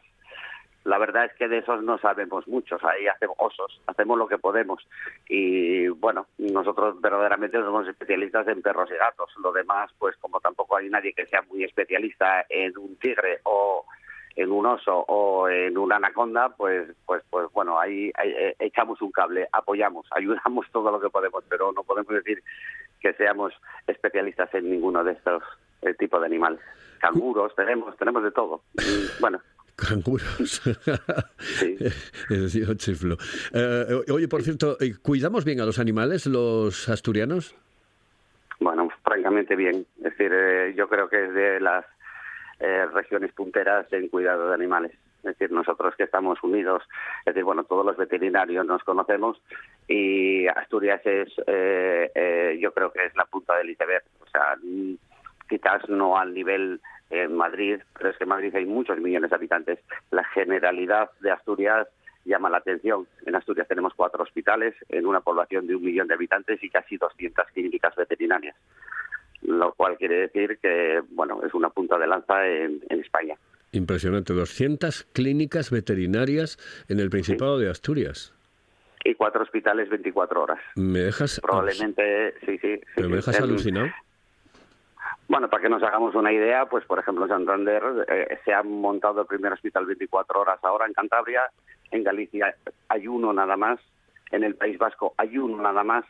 La 0.85 0.99
verdad 0.99 1.27
es 1.27 1.33
que 1.35 1.49
de 1.49 1.59
esos 1.59 1.83
no 1.83 1.99
sabemos 1.99 2.47
muchos, 2.49 2.83
ahí 2.83 3.07
hacemos 3.07 3.37
osos, 3.39 3.81
hacemos 3.87 4.19
lo 4.19 4.27
que 4.27 4.39
podemos. 4.39 4.85
Y 5.29 5.89
bueno, 5.89 6.27
nosotros 6.39 7.01
verdaderamente 7.01 7.59
somos 7.59 7.87
especialistas 7.87 8.49
en 8.49 8.63
perros 8.63 8.91
y 8.91 8.97
gatos. 8.97 9.31
Lo 9.43 9.53
demás, 9.53 9.91
pues 9.99 10.17
como 10.17 10.41
tampoco 10.41 10.77
hay 10.77 10.89
nadie 10.89 11.13
que 11.13 11.27
sea 11.27 11.43
muy 11.43 11.63
especialista 11.63 12.45
en 12.49 12.77
un 12.79 12.97
tigre 12.97 13.41
o 13.45 13.85
en 14.37 14.51
un 14.51 14.67
oso 14.67 15.05
o 15.09 15.49
en 15.49 15.77
una 15.77 15.97
anaconda, 15.97 16.51
pues, 16.51 16.89
pues, 17.07 17.23
pues 17.31 17.47
bueno, 17.53 17.79
ahí, 17.79 18.11
eh, 18.25 18.57
echamos 18.59 19.01
un 19.03 19.13
cable, 19.13 19.49
apoyamos, 19.53 20.07
ayudamos 20.13 20.67
todo 20.73 20.91
lo 20.91 21.01
que 21.01 21.11
podemos, 21.11 21.45
pero 21.49 21.73
no 21.73 21.83
podemos 21.83 22.13
decir 22.13 22.43
que 23.01 23.13
seamos 23.15 23.53
especialistas 23.87 24.53
en 24.55 24.71
ninguno 24.71 25.05
de 25.05 25.13
estos 25.13 25.43
eh, 25.83 25.95
tipos 25.95 26.21
de 26.21 26.27
animales. 26.27 26.61
Canguros 26.99 27.55
tenemos, 27.57 27.97
tenemos 27.97 28.23
de 28.23 28.31
todo. 28.31 28.63
Bueno, 29.21 29.41
Canguros. 29.77 30.63
Sí. 31.39 31.77
Es 32.31 32.41
decir, 32.41 32.77
chiflo. 32.77 33.17
Eh, 33.53 34.05
oye, 34.11 34.29
por 34.29 34.43
cierto, 34.43 34.77
eh, 34.81 34.95
¿cuidamos 35.03 35.45
bien 35.45 35.61
a 35.61 35.67
los 35.67 35.79
animales 35.79 36.27
los 36.27 36.89
asturianos? 36.89 37.55
Bueno, 38.61 38.89
francamente 39.03 39.57
bien. 39.57 39.87
Es 39.99 40.05
decir, 40.05 40.31
eh, 40.33 40.75
yo 40.77 40.89
creo 40.89 41.09
que 41.09 41.27
es 41.27 41.35
de 41.35 41.61
las 41.61 41.85
eh, 42.61 42.87
regiones 42.87 43.33
punteras 43.33 43.93
en 43.93 44.09
cuidado 44.09 44.49
de 44.49 44.55
animales. 44.55 44.93
Es 45.19 45.39
decir, 45.39 45.51
nosotros 45.51 45.95
que 45.97 46.05
estamos 46.05 46.43
unidos, 46.45 46.83
es 47.21 47.35
decir, 47.35 47.43
bueno, 47.43 47.65
todos 47.65 47.85
los 47.85 47.97
veterinarios 47.97 48.65
nos 48.65 48.85
conocemos 48.85 49.41
y 49.89 50.47
Asturias 50.47 51.01
es, 51.05 51.29
eh, 51.47 52.11
eh, 52.15 52.59
yo 52.61 52.73
creo 52.73 52.93
que 52.93 53.07
es 53.07 53.17
la 53.17 53.25
punta 53.25 53.57
del 53.57 53.71
iceberg. 53.71 54.05
O 54.21 54.27
sea, 54.27 54.57
quizás 55.49 55.89
no 55.89 56.17
al 56.17 56.35
nivel 56.35 56.81
en 57.13 57.37
Madrid, 57.37 57.79
pero 57.97 58.11
es 58.11 58.17
que 58.17 58.25
en 58.25 58.31
Madrid 58.31 58.55
hay 58.57 58.65
muchos 58.65 58.99
millones 58.99 59.31
de 59.31 59.37
habitantes. 59.37 59.79
La 60.11 60.25
generalidad 60.25 61.11
de 61.21 61.31
Asturias 61.31 61.87
llama 62.25 62.49
la 62.49 62.59
atención. 62.59 63.07
En 63.27 63.35
Asturias 63.37 63.69
tenemos 63.69 63.93
cuatro 63.95 64.23
hospitales 64.23 64.75
en 64.89 65.07
una 65.07 65.21
población 65.21 65.67
de 65.67 65.77
un 65.77 65.85
millón 65.85 66.09
de 66.09 66.15
habitantes 66.15 66.63
y 66.65 66.71
casi 66.71 66.97
200 66.97 67.47
clínicas 67.53 67.95
veterinarias, 67.97 68.57
lo 69.43 69.73
cual 69.75 69.97
quiere 69.99 70.21
decir 70.23 70.59
que, 70.63 71.03
bueno, 71.11 71.41
es 71.47 71.53
una 71.53 71.69
punta 71.71 71.99
de 71.99 72.07
lanza 72.07 72.47
en, 72.49 72.81
en 72.89 73.01
España. 73.01 73.37
Impresionante, 73.73 74.33
200 74.33 75.05
clínicas 75.13 75.71
veterinarias 75.71 76.59
en 76.89 77.01
el 77.01 77.11
Principado 77.11 77.59
de 77.59 77.69
Asturias. 77.71 78.35
Y 79.05 79.15
cuatro 79.15 79.43
hospitales 79.43 79.89
24 79.91 80.43
horas. 80.45 80.61
Me 80.77 81.01
dejas, 81.01 81.41
Probablemente, 81.41 82.35
sí, 82.47 82.57
sí. 82.59 82.81
sí, 82.97 83.03
me 83.03 83.17
dejas 83.17 83.37
En- 83.37 83.43
alucinado. 83.45 83.87
Bueno, 85.33 85.49
para 85.49 85.63
que 85.63 85.71
nos 85.71 85.83
hagamos 85.83 86.15
una 86.15 86.31
idea, 86.31 86.67
pues 86.67 86.85
por 86.85 86.99
ejemplo 86.99 87.25
en 87.25 87.31
Santander 87.31 87.83
eh, 88.07 88.39
se 88.45 88.53
ha 88.53 88.63
montado 88.63 89.23
el 89.23 89.27
primer 89.27 89.55
hospital 89.55 89.87
24 89.87 90.39
horas 90.39 90.59
ahora 90.63 90.85
en 90.87 90.93
Cantabria, 90.93 91.49
en 91.91 92.05
Galicia 92.05 92.55
hay 92.91 93.09
uno 93.09 93.33
nada 93.33 93.57
más, 93.57 93.81
en 94.31 94.45
el 94.45 94.57
País 94.57 94.77
Vasco 94.77 95.15
hay 95.17 95.39
uno 95.39 95.63
nada 95.63 95.83
más. 95.85 96.05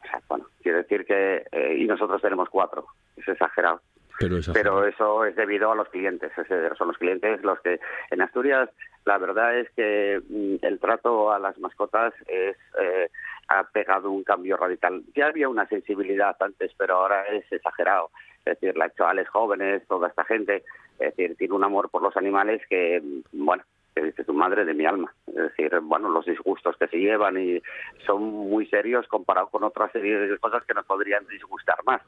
O 0.00 0.08
sea, 0.08 0.20
bueno, 0.28 0.46
quiere 0.62 0.78
decir 0.78 1.04
que 1.04 1.44
eh, 1.50 1.76
y 1.76 1.86
nosotros 1.86 2.22
tenemos 2.22 2.48
cuatro, 2.48 2.86
es 3.16 3.26
exagerado. 3.26 3.80
Pero, 4.20 4.86
eso 4.86 5.24
es 5.24 5.34
debido 5.34 5.72
a 5.72 5.74
los 5.74 5.88
clientes, 5.88 6.30
es 6.30 6.48
decir, 6.48 6.70
son 6.78 6.86
los 6.86 6.98
clientes 6.98 7.42
los 7.42 7.60
que 7.62 7.80
en 8.12 8.22
Asturias 8.22 8.70
la 9.04 9.18
verdad 9.18 9.58
es 9.58 9.68
que 9.72 10.22
mm, 10.28 10.64
el 10.64 10.78
trato 10.78 11.32
a 11.32 11.40
las 11.40 11.58
mascotas 11.58 12.14
es 12.28 12.56
eh, 12.80 13.10
ha 13.48 13.64
pegado 13.64 14.10
un 14.10 14.24
cambio 14.24 14.56
radical. 14.56 15.02
Ya 15.14 15.26
había 15.26 15.48
una 15.48 15.68
sensibilidad 15.68 16.36
antes, 16.40 16.72
pero 16.76 16.96
ahora 16.96 17.24
es 17.26 17.50
exagerado. 17.52 18.10
Es 18.46 18.60
decir, 18.60 18.76
las 18.76 18.94
chavales 18.94 19.28
jóvenes, 19.28 19.82
toda 19.88 20.08
esta 20.08 20.24
gente, 20.24 20.62
es 20.98 21.16
decir, 21.16 21.36
tiene 21.36 21.54
un 21.54 21.64
amor 21.64 21.90
por 21.90 22.02
los 22.02 22.16
animales 22.16 22.62
que, 22.70 23.02
bueno, 23.32 23.64
que 23.96 24.02
dice 24.02 24.24
tu 24.24 24.34
madre 24.34 24.64
de 24.64 24.74
mi 24.74 24.84
alma. 24.84 25.12
Es 25.26 25.34
decir, 25.34 25.80
bueno, 25.82 26.10
los 26.10 26.26
disgustos 26.26 26.76
que 26.76 26.86
se 26.86 26.98
llevan 26.98 27.38
y 27.38 27.60
son 28.06 28.22
muy 28.22 28.66
serios 28.66 29.08
comparado 29.08 29.48
con 29.48 29.64
otra 29.64 29.90
serie 29.90 30.18
de 30.18 30.38
cosas 30.38 30.62
que 30.64 30.74
nos 30.74 30.84
podrían 30.84 31.26
disgustar 31.26 31.78
más. 31.86 32.02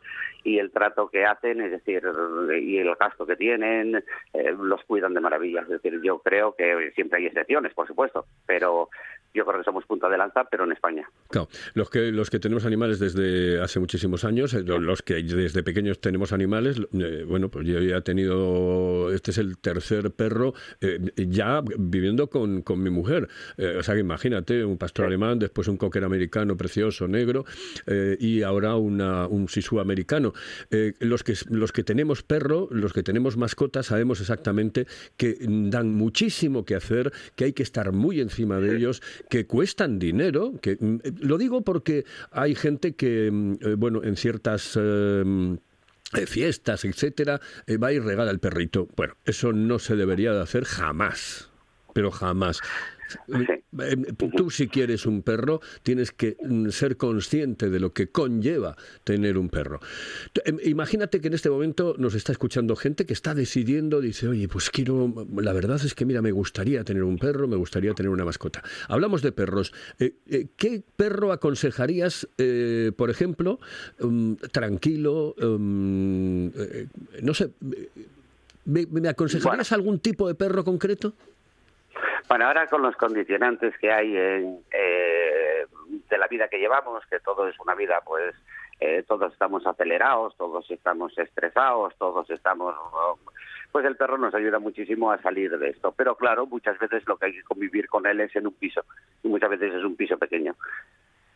Y 0.45 0.59
el 0.59 0.71
trato 0.71 1.09
que 1.09 1.25
hacen, 1.25 1.61
es 1.63 1.73
decir, 1.73 2.03
y 2.61 2.79
el 2.79 2.95
gasto 2.95 3.27
que 3.27 3.37
tienen, 3.37 3.97
eh, 4.35 4.55
los 4.59 4.85
cuidan 4.85 5.15
de 5.15 5.21
maravilla. 5.21 5.63
Es 5.63 5.69
decir, 5.69 6.01
yo 6.03 6.19
creo 6.19 6.55
que 6.55 6.93
siempre 6.95 7.19
hay 7.19 7.27
excepciones, 7.27 7.73
por 7.73 7.87
supuesto, 7.87 8.27
pero 8.47 8.91
yo 9.39 9.45
creo 9.47 9.59
que 9.59 9.65
somos 9.65 9.85
punta 9.87 10.09
de 10.09 10.19
lanza, 10.19 10.45
pero 10.51 10.65
en 10.65 10.73
España. 10.73 11.09
Claro, 11.31 11.49
los 11.75 11.89
que 11.91 12.13
los 12.13 12.29
que 12.31 12.39
tenemos 12.39 12.65
animales 12.67 12.99
desde 12.99 13.61
hace 13.61 13.81
muchísimos 13.81 14.25
años, 14.25 14.53
eh, 14.55 14.63
lo- 14.65 14.79
los 14.79 15.03
que 15.03 15.23
desde 15.23 15.63
pequeños 15.63 16.01
tenemos 16.01 16.33
animales, 16.33 16.77
eh, 16.93 17.25
bueno, 17.27 17.49
pues 17.51 17.67
yo 17.67 17.81
ya 17.81 17.97
he 17.99 18.03
tenido, 18.03 19.13
este 19.13 19.31
es 19.31 19.39
el 19.39 19.59
tercer 19.59 20.11
perro, 20.11 20.55
eh, 20.81 20.99
ya 21.17 21.63
viviendo 21.79 22.29
con, 22.29 22.63
con 22.63 22.83
mi 22.83 22.91
mujer. 22.91 23.29
Eh, 23.57 23.77
o 23.79 23.83
sea 23.83 23.95
que 23.95 24.01
imagínate, 24.01 24.65
un 24.65 24.79
pastor 24.79 25.07
alemán, 25.07 25.39
después 25.39 25.69
un 25.69 25.77
cocker 25.77 26.05
americano 26.05 26.57
precioso, 26.57 27.07
negro, 27.09 27.45
y 28.19 28.43
ahora 28.43 28.77
una, 28.77 29.27
un 29.27 29.49
sisú 29.49 29.81
americano. 29.81 30.33
Los, 31.01 31.23
que, 31.25 31.35
los 31.51 31.73
que 31.73 31.85
tenemos 31.85 32.23
perro, 32.23 32.69
los 32.71 32.93
que 32.93 33.03
tenemos 33.03 33.37
mascotas, 33.37 33.87
sabemos 33.87 34.21
exactamente 34.21 34.87
que 35.17 35.37
dan 35.41 35.95
muchísimo 35.95 36.65
que 36.65 36.75
hacer, 36.75 37.13
que 37.37 37.45
hay 37.45 37.53
que 37.53 37.63
estar 37.63 37.93
muy 37.93 38.21
encima 38.21 38.59
de 38.61 38.77
ellos, 38.77 39.03
que 39.29 39.47
cuestan 39.47 39.99
dinero. 39.99 40.55
Que, 40.61 40.77
mm, 40.81 40.97
eh, 41.05 41.13
lo 41.21 41.39
digo 41.39 41.63
porque 41.63 42.05
hay 42.31 42.55
gente 42.55 42.95
que, 42.95 43.31
mm, 43.31 43.53
eh, 43.61 43.75
bueno, 43.77 44.03
en 44.05 44.17
ciertas... 44.17 44.77
eh, 44.77 45.57
eh, 46.15 46.25
fiestas, 46.25 46.87
etcétera, 46.87 47.39
eh, 47.67 47.77
va 47.77 47.93
y 47.93 47.99
regala 47.99 48.31
el 48.31 48.39
perrito. 48.39 48.89
Bueno, 48.97 49.15
eso 49.27 49.53
no 49.53 49.79
se 49.79 49.95
debería 49.95 50.33
de 50.33 50.41
hacer 50.41 50.65
jamás, 50.65 51.51
pero 51.93 52.11
jamás. 52.11 52.61
Eh, 53.29 53.63
eh, 53.81 53.97
Tú 54.37 54.51
si 54.51 54.69
quieres 54.69 55.07
un 55.07 55.23
perro 55.23 55.61
tienes 55.83 56.13
que 56.13 56.37
mm, 56.43 56.69
ser 56.69 56.97
consciente 56.97 57.71
de 57.71 57.81
lo 57.81 57.93
que 57.93 58.09
conlleva 58.09 58.77
tener 59.05 59.39
un 59.39 59.49
perro. 59.49 59.81
Em, 60.45 60.59
Imagínate 60.65 61.21
que 61.21 61.29
en 61.29 61.35
este 61.35 61.51
momento 61.51 61.95
nos 61.99 62.15
está 62.15 62.33
escuchando 62.33 62.77
gente 62.77 63.07
que 63.07 63.13
está 63.13 63.35
decidiendo, 63.35 64.01
dice, 64.01 64.29
oye, 64.29 64.49
pues 64.49 64.71
quiero, 64.71 65.13
la 65.37 65.53
verdad 65.53 65.81
es 65.85 65.95
que 65.95 66.05
mira, 66.05 66.23
me 66.23 66.33
gustaría 66.33 66.85
tener 66.85 67.03
un 67.03 67.19
perro, 67.19 67.49
me 67.49 67.57
gustaría 67.57 67.95
tener 67.95 68.11
una 68.11 68.25
mascota. 68.25 68.63
Hablamos 68.89 69.23
de 69.23 69.33
perros. 69.33 69.73
Eh, 69.99 70.15
eh, 70.29 70.47
¿Qué 70.57 70.83
perro 70.97 71.33
aconsejarías, 71.33 72.29
eh, 72.39 72.93
por 72.97 73.11
ejemplo, 73.11 73.61
mm, 74.01 74.35
tranquilo, 74.53 75.35
eh, 75.39 76.87
no 77.23 77.35
sé, 77.35 77.51
¿me, 78.65 78.87
me 78.87 79.09
aconsejarías 79.09 79.73
algún 79.73 79.99
tipo 79.99 80.29
de 80.29 80.35
perro 80.35 80.65
concreto? 80.65 81.15
Bueno, 82.29 82.47
ahora 82.47 82.67
con 82.67 82.83
los 82.83 82.97
condicionantes 82.97 83.77
que 83.79 83.91
hay 83.91 84.15
eh, 84.17 85.67
de 86.09 86.19
la 86.19 86.27
vida 86.27 86.49
que 86.49 86.59
llevamos, 86.59 87.05
que 87.07 87.21
todo 87.21 87.49
es 87.49 87.59
una 87.61 87.75
vida, 87.75 88.01
pues 88.05 88.35
eh, 88.81 89.03
todos 89.07 89.33
estamos 89.33 89.67
acelerados, 89.67 90.37
todos 90.37 90.71
estamos 90.71 91.17
estresados, 91.19 91.95
todos 91.99 92.29
estamos... 92.31 92.75
pues 93.73 93.85
el 93.85 93.97
perro 93.97 94.19
nos 94.19 94.35
ayuda 94.35 94.59
muchísimo 94.59 95.11
a 95.11 95.21
salir 95.23 95.59
de 95.59 95.71
esto. 95.71 95.93
Pero 95.93 96.17
claro, 96.17 96.47
muchas 96.47 96.79
veces 96.79 97.07
lo 97.07 97.17
que 97.17 97.27
hay 97.27 97.33
que 97.33 97.43
convivir 97.43 97.89
con 97.89 98.07
él 98.07 98.21
es 98.21 98.35
en 98.37 98.47
un 98.47 98.55
piso, 98.55 98.85
y 99.23 99.29
muchas 99.29 99.51
veces 99.51 99.75
es 99.75 99.85
un 99.85 99.97
piso 99.97 100.19
pequeño. 100.19 100.55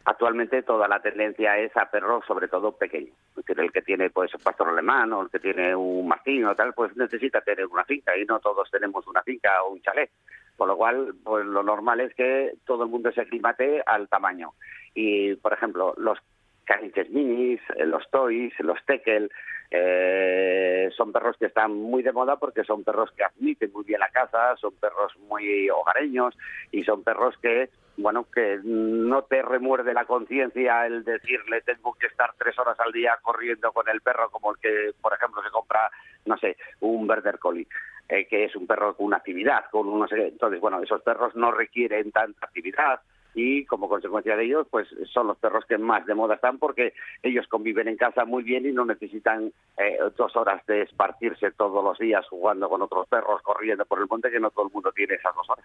Actualmente 0.05 0.63
toda 0.63 0.89
la 0.89 1.01
tendencia 1.01 1.59
es 1.59 1.77
a 1.77 1.89
perros, 1.89 2.25
sobre 2.27 2.49
todo 2.49 2.73
pequeños. 2.73 3.17
Es 3.31 3.37
decir, 3.37 3.61
el 3.61 3.71
que 3.71 3.83
tiene 3.83 4.11
pues 4.11 4.35
un 4.35 4.41
pastor 4.41 4.69
alemán 4.69 5.13
o 5.13 5.23
el 5.23 5.31
que 5.31 5.39
tiene 5.39 5.77
un 5.77 6.09
mastín 6.09 6.45
o 6.45 6.57
tal, 6.57 6.75
pues 6.75 6.97
necesita 6.97 7.41
tener 7.41 7.67
una 7.67 7.85
finca 7.85 8.17
y 8.17 8.25
no 8.25 8.41
todos 8.41 8.69
tenemos 8.71 9.07
una 9.07 9.23
finca 9.23 9.63
o 9.63 9.73
un 9.73 9.81
chalet. 9.81 10.11
Con 10.57 10.69
lo 10.69 10.77
cual, 10.77 11.15
pues 11.25 11.45
lo 11.47 11.63
normal 11.63 12.01
es 12.01 12.15
que 12.15 12.55
todo 12.67 12.85
el 12.85 12.91
mundo 12.91 13.11
se 13.13 13.23
aclimate 13.23 13.83
al 13.87 14.09
tamaño. 14.09 14.53
Y, 14.95 15.35
por 15.37 15.53
ejemplo, 15.53 15.95
los 15.97 16.19
caniches 16.65 17.11
minis, 17.11 17.61
eh, 17.77 17.87
los 17.87 18.09
toys, 18.11 18.53
los 18.61 18.79
tekel, 18.85 19.31
Eh, 19.75 20.91
son 20.95 21.13
perros 21.13 21.35
que 21.39 21.47
están 21.47 21.73
muy 21.73 22.03
de 22.03 22.13
moda 22.13 22.37
porque 22.37 22.63
son 22.63 22.85
perros 22.85 23.11
que 23.17 23.25
admiten 23.25 23.73
muy 23.73 23.85
bien 23.85 24.01
la 24.01 24.11
caza, 24.11 24.55
son 24.57 24.75
perros 24.75 25.17
muy 25.31 25.71
hogareños 25.71 26.37
y 26.71 26.85
son 26.85 27.03
perros 27.03 27.35
que 27.41 27.71
bueno, 27.97 28.27
que 28.31 28.61
no 28.63 29.23
te 29.23 29.41
remuerde 29.41 29.95
la 29.95 30.05
conciencia 30.05 30.87
el 30.87 31.05
decirle 31.05 31.63
tengo 31.63 31.95
que 31.95 32.09
estar 32.09 32.35
tres 32.39 32.59
horas 32.59 32.79
al 32.81 32.93
día 32.93 33.19
corriendo 33.23 33.73
con 33.73 33.89
el 33.89 34.03
perro 34.03 34.29
como 34.31 34.51
el 34.53 34.59
que, 34.59 34.93
por 35.01 35.15
ejemplo, 35.15 35.43
se 35.43 35.51
compra, 35.51 35.91
no 36.27 36.37
sé, 36.37 36.59
un 36.81 37.07
Border 37.07 37.39
Collie, 37.39 37.67
eh, 38.13 38.27
que 38.27 38.45
es 38.45 38.55
un 38.57 38.67
perro 38.67 38.95
con 38.95 39.07
una 39.07 39.17
actividad, 39.17 39.65
con 39.71 39.89
unos... 39.89 40.13
Entonces, 40.13 40.61
bueno, 40.61 40.83
esos 40.83 41.01
perros 41.03 41.35
no 41.35 41.51
requieren 41.51 42.13
tanta 42.13 42.47
actividad, 42.47 43.01
y 43.35 43.65
como 43.65 43.89
consecuencia 43.89 44.37
de 44.37 44.45
ello, 44.45 44.67
pues 44.71 44.89
son 45.13 45.29
los 45.29 45.39
perros 45.39 45.65
que 45.67 45.79
más 45.79 46.05
de 46.07 46.15
moda 46.15 46.35
están 46.35 46.59
porque 46.59 46.93
ellos 47.23 47.47
conviven 47.49 47.89
en 47.89 47.97
casa 47.97 48.25
muy 48.25 48.43
bien 48.43 48.67
y 48.67 48.73
no 48.73 48.85
necesitan 48.85 49.53
eh, 49.79 49.99
dos 50.17 50.37
horas 50.37 50.65
de 50.67 50.83
esparcirse 50.83 51.51
todos 51.53 51.83
los 51.83 51.99
días 51.99 52.27
jugando 52.29 52.69
con 52.69 52.83
otros 52.83 53.09
perros, 53.09 53.41
corriendo 53.43 53.85
por 53.87 54.01
el 54.01 54.07
monte, 54.07 54.31
que 54.31 54.41
no 54.41 54.51
todo 54.51 54.67
el 54.67 54.73
mundo 54.73 54.93
tiene 54.93 55.15
esas 55.15 55.35
dos 55.35 55.47
horas. 55.49 55.65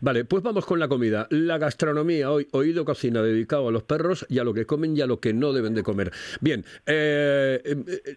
Vale, 0.00 0.24
pues 0.24 0.42
vamos 0.42 0.66
con 0.66 0.78
la 0.78 0.88
comida. 0.88 1.26
La 1.30 1.58
gastronomía, 1.58 2.30
hoy, 2.30 2.46
oído 2.52 2.84
cocina, 2.84 3.22
dedicado 3.22 3.68
a 3.68 3.72
los 3.72 3.84
perros 3.84 4.26
y 4.28 4.38
a 4.38 4.44
lo 4.44 4.52
que 4.52 4.66
comen 4.66 4.96
y 4.96 5.00
a 5.00 5.06
lo 5.06 5.20
que 5.20 5.32
no 5.32 5.52
deben 5.52 5.74
de 5.74 5.82
comer. 5.82 6.12
Bien, 6.40 6.64
eh, 6.86 7.60
eh, 7.64 8.16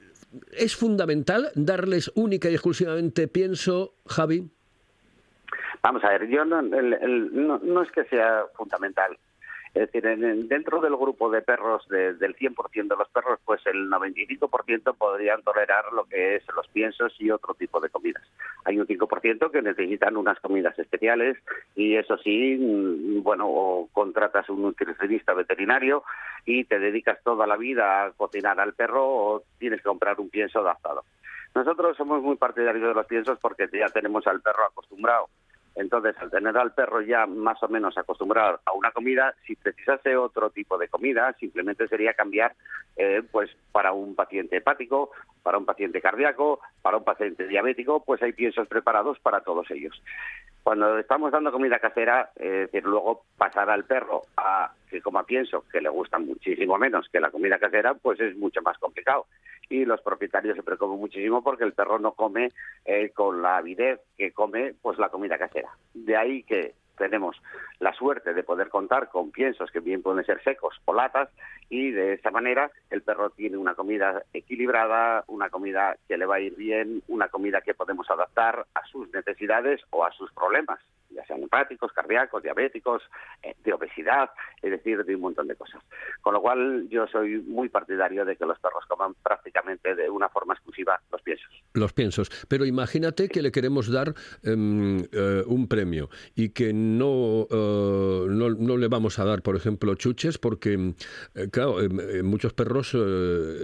¿es 0.52 0.76
fundamental 0.76 1.50
darles 1.56 2.12
única 2.16 2.50
y 2.50 2.54
exclusivamente 2.54 3.28
pienso, 3.28 3.94
Javi? 4.08 4.50
Vamos 5.84 6.04
a 6.04 6.10
ver, 6.10 6.28
yo 6.28 6.46
no, 6.46 6.60
el- 6.60 7.30
no, 7.34 7.60
no 7.60 7.82
es 7.84 7.92
que 7.92 8.04
sea 8.06 8.44
fundamental. 8.56 9.18
Es 9.74 9.84
decir, 9.88 10.06
en- 10.06 10.24
en- 10.26 10.48
dentro 10.50 10.82
del 10.82 10.96
grupo 10.98 11.30
de 11.30 11.42
perros, 11.42 11.88
de- 11.88 12.14
del 12.16 12.36
100% 12.36 12.96
de 12.96 13.00
los 13.00 13.10
perros, 13.10 13.40
pues 13.46 13.66
el 13.68 13.90
95% 13.90 14.94
podrían 14.96 15.42
tolerar 15.44 15.94
lo 15.94 16.04
que 16.04 16.36
es 16.36 16.44
los 16.56 16.68
piensos 16.68 17.16
y 17.20 17.32
otro 17.32 17.54
tipo 17.54 17.80
de 17.80 17.90
comidas. 17.90 18.22
Hay 18.66 18.78
un 18.80 18.86
5% 18.86 19.50
que 19.50 19.62
necesitan 19.62 20.18
unas 20.18 20.40
comidas 20.42 20.78
especiales 20.78 21.38
y 21.76 21.96
eso 21.96 22.18
sí, 22.18 22.58
mm, 22.60 23.24
bueno, 23.24 23.46
o 23.48 23.88
contratas 23.94 24.50
un 24.50 24.62
nutricionista 24.62 25.34
veterinario 25.34 26.04
y 26.46 26.66
te 26.66 26.78
dedicas 26.78 27.20
toda 27.24 27.48
la 27.48 27.56
vida 27.56 28.04
a 28.06 28.12
cocinar 28.12 28.60
al 28.60 28.74
perro 28.74 29.08
o 29.08 29.44
tienes 29.58 29.80
que 29.80 29.88
comprar 29.88 30.20
un 30.20 30.30
pienso 30.30 30.60
adaptado. 30.60 31.04
Nosotros 31.56 31.96
somos 31.98 32.22
muy 32.22 32.36
partidarios 32.36 32.88
de 32.90 32.94
los 32.94 33.06
piensos 33.06 33.38
porque 33.40 33.70
ya 33.72 33.88
tenemos 33.90 34.26
al 34.28 34.42
perro 34.42 34.66
acostumbrado. 34.66 35.28
Entonces, 35.76 36.16
al 36.20 36.30
tener 36.30 36.58
al 36.58 36.74
perro 36.74 37.02
ya 37.02 37.26
más 37.26 37.62
o 37.64 37.68
menos 37.70 37.98
acostumbrado 37.98 38.60
a 38.66 38.74
una 38.74 38.92
comida, 38.92 39.34
si 39.46 39.56
precisase 39.56 40.16
otro 40.18 40.50
tipo 40.50 40.78
de 40.78 40.90
comida, 40.90 41.34
simplemente 41.40 41.88
sería 41.88 42.14
cambiar, 42.14 42.54
eh, 42.98 43.24
pues 43.32 43.50
para 43.72 43.94
un 43.94 44.16
paciente 44.16 44.58
hepático, 44.58 45.12
para 45.44 45.58
un 45.58 45.66
paciente 45.66 46.02
cardíaco, 46.02 46.60
para 46.82 46.98
un 46.98 47.04
paciente 47.04 47.48
diabético, 47.48 48.04
pues 48.04 48.22
hay 48.22 48.34
piensos 48.34 48.68
preparados 48.68 49.20
para 49.20 49.42
todos 49.42 49.70
ellos. 49.72 50.02
Cuando 50.64 51.00
estamos 51.00 51.32
dando 51.32 51.52
comida 51.52 51.80
casera, 51.80 52.32
es 52.36 52.72
decir, 52.72 52.84
luego 52.84 53.24
pasar 53.38 53.70
al 53.70 53.86
perro 53.86 54.22
a 54.38 54.72
que 54.90 55.02
coma 55.02 55.24
pienso, 55.24 55.66
que 55.72 55.82
le 55.82 55.90
gusta 55.90 56.20
muchísimo 56.20 56.78
menos 56.78 57.08
que 57.12 57.20
la 57.20 57.32
comida 57.32 57.58
casera, 57.58 57.94
pues 57.96 58.20
es 58.20 58.36
mucho 58.38 58.62
más 58.62 58.78
complicado. 58.78 59.26
Y 59.70 59.86
los 59.86 60.02
propietarios 60.02 60.56
se 60.58 60.64
preocupan 60.64 61.00
muchísimo 61.00 61.44
porque 61.44 61.64
el 61.64 61.74
perro 61.74 61.98
no 61.98 62.12
come 62.12 62.52
eh, 62.86 63.10
con 63.12 63.42
la 63.42 63.58
avidez 63.58 64.02
que 64.18 64.34
come 64.34 64.76
pues 64.82 65.00
la 65.00 65.10
comida 65.10 65.38
casera. 65.38 65.70
De 65.94 66.16
ahí 66.18 66.44
que 66.44 66.74
tenemos 67.02 67.36
la 67.80 67.94
suerte 67.94 68.36
de 68.36 68.44
poder 68.44 68.70
contar 68.70 69.10
con 69.10 69.32
piensos 69.32 69.72
que 69.72 69.80
bien 69.80 70.04
pueden 70.04 70.24
ser 70.24 70.40
secos 70.44 70.80
o 70.86 70.94
latas 70.94 71.30
y 71.68 71.90
de 71.90 72.14
esta 72.14 72.30
manera 72.30 72.70
el 72.92 73.02
perro 73.02 73.32
tiene 73.32 73.58
una 73.58 73.74
comida 73.74 74.22
equilibrada, 74.34 75.24
una 75.26 75.50
comida 75.50 75.98
que 76.08 76.18
le 76.18 76.28
va 76.28 76.36
a 76.36 76.40
ir 76.40 76.56
bien, 76.56 77.02
una 77.08 77.28
comida 77.30 77.62
que 77.62 77.74
podemos 77.74 78.08
adaptar 78.12 78.68
a 78.76 78.86
sus 78.86 79.12
necesidades 79.12 79.82
o 79.90 80.06
a 80.06 80.12
sus 80.12 80.32
problemas, 80.34 80.80
ya 81.14 81.26
sean 81.26 81.44
hepáticos, 81.44 81.92
cardíacos, 81.94 82.42
diabéticos, 82.44 83.02
eh, 83.44 83.56
de 83.64 83.74
obesidad, 83.74 84.30
es 84.62 84.72
decir, 84.72 85.04
de 85.04 85.16
un 85.16 85.22
montón 85.22 85.48
de 85.48 85.56
cosas. 85.56 85.82
Con 86.22 86.34
lo 86.34 86.42
cual 86.42 86.88
yo 86.90 87.08
soy 87.08 87.38
muy 87.40 87.70
partidario 87.70 88.26
de 88.26 88.36
que 88.36 88.46
los 88.46 88.60
perros 88.60 88.86
coman 88.88 89.14
prácticamente 89.24 89.96
de 89.96 90.10
una 90.10 90.30
forma 90.30 90.54
exclusiva 90.54 91.00
los 91.12 91.22
piensos. 91.22 91.50
Los 91.74 91.94
piensos. 91.94 92.30
Pero 92.48 92.66
imagínate 92.66 93.28
que 93.30 93.42
le 93.42 93.52
queremos 93.52 93.92
dar 93.92 94.14
em, 94.44 95.00
eh, 95.12 95.44
un 95.48 95.68
premio 95.68 96.10
y 96.36 96.50
que 96.50 96.74
no, 96.74 97.48
eh, 97.50 98.26
no, 98.30 98.50
no 98.50 98.78
le 98.78 98.88
vamos 98.88 99.20
a 99.20 99.26
dar, 99.26 99.42
por 99.42 99.56
ejemplo, 99.56 99.96
chuches, 99.96 100.38
porque, 100.38 100.94
claro, 101.52 101.82
em, 101.82 102.00
en 102.00 102.26
muchos 102.26 102.54
perros 102.54 102.90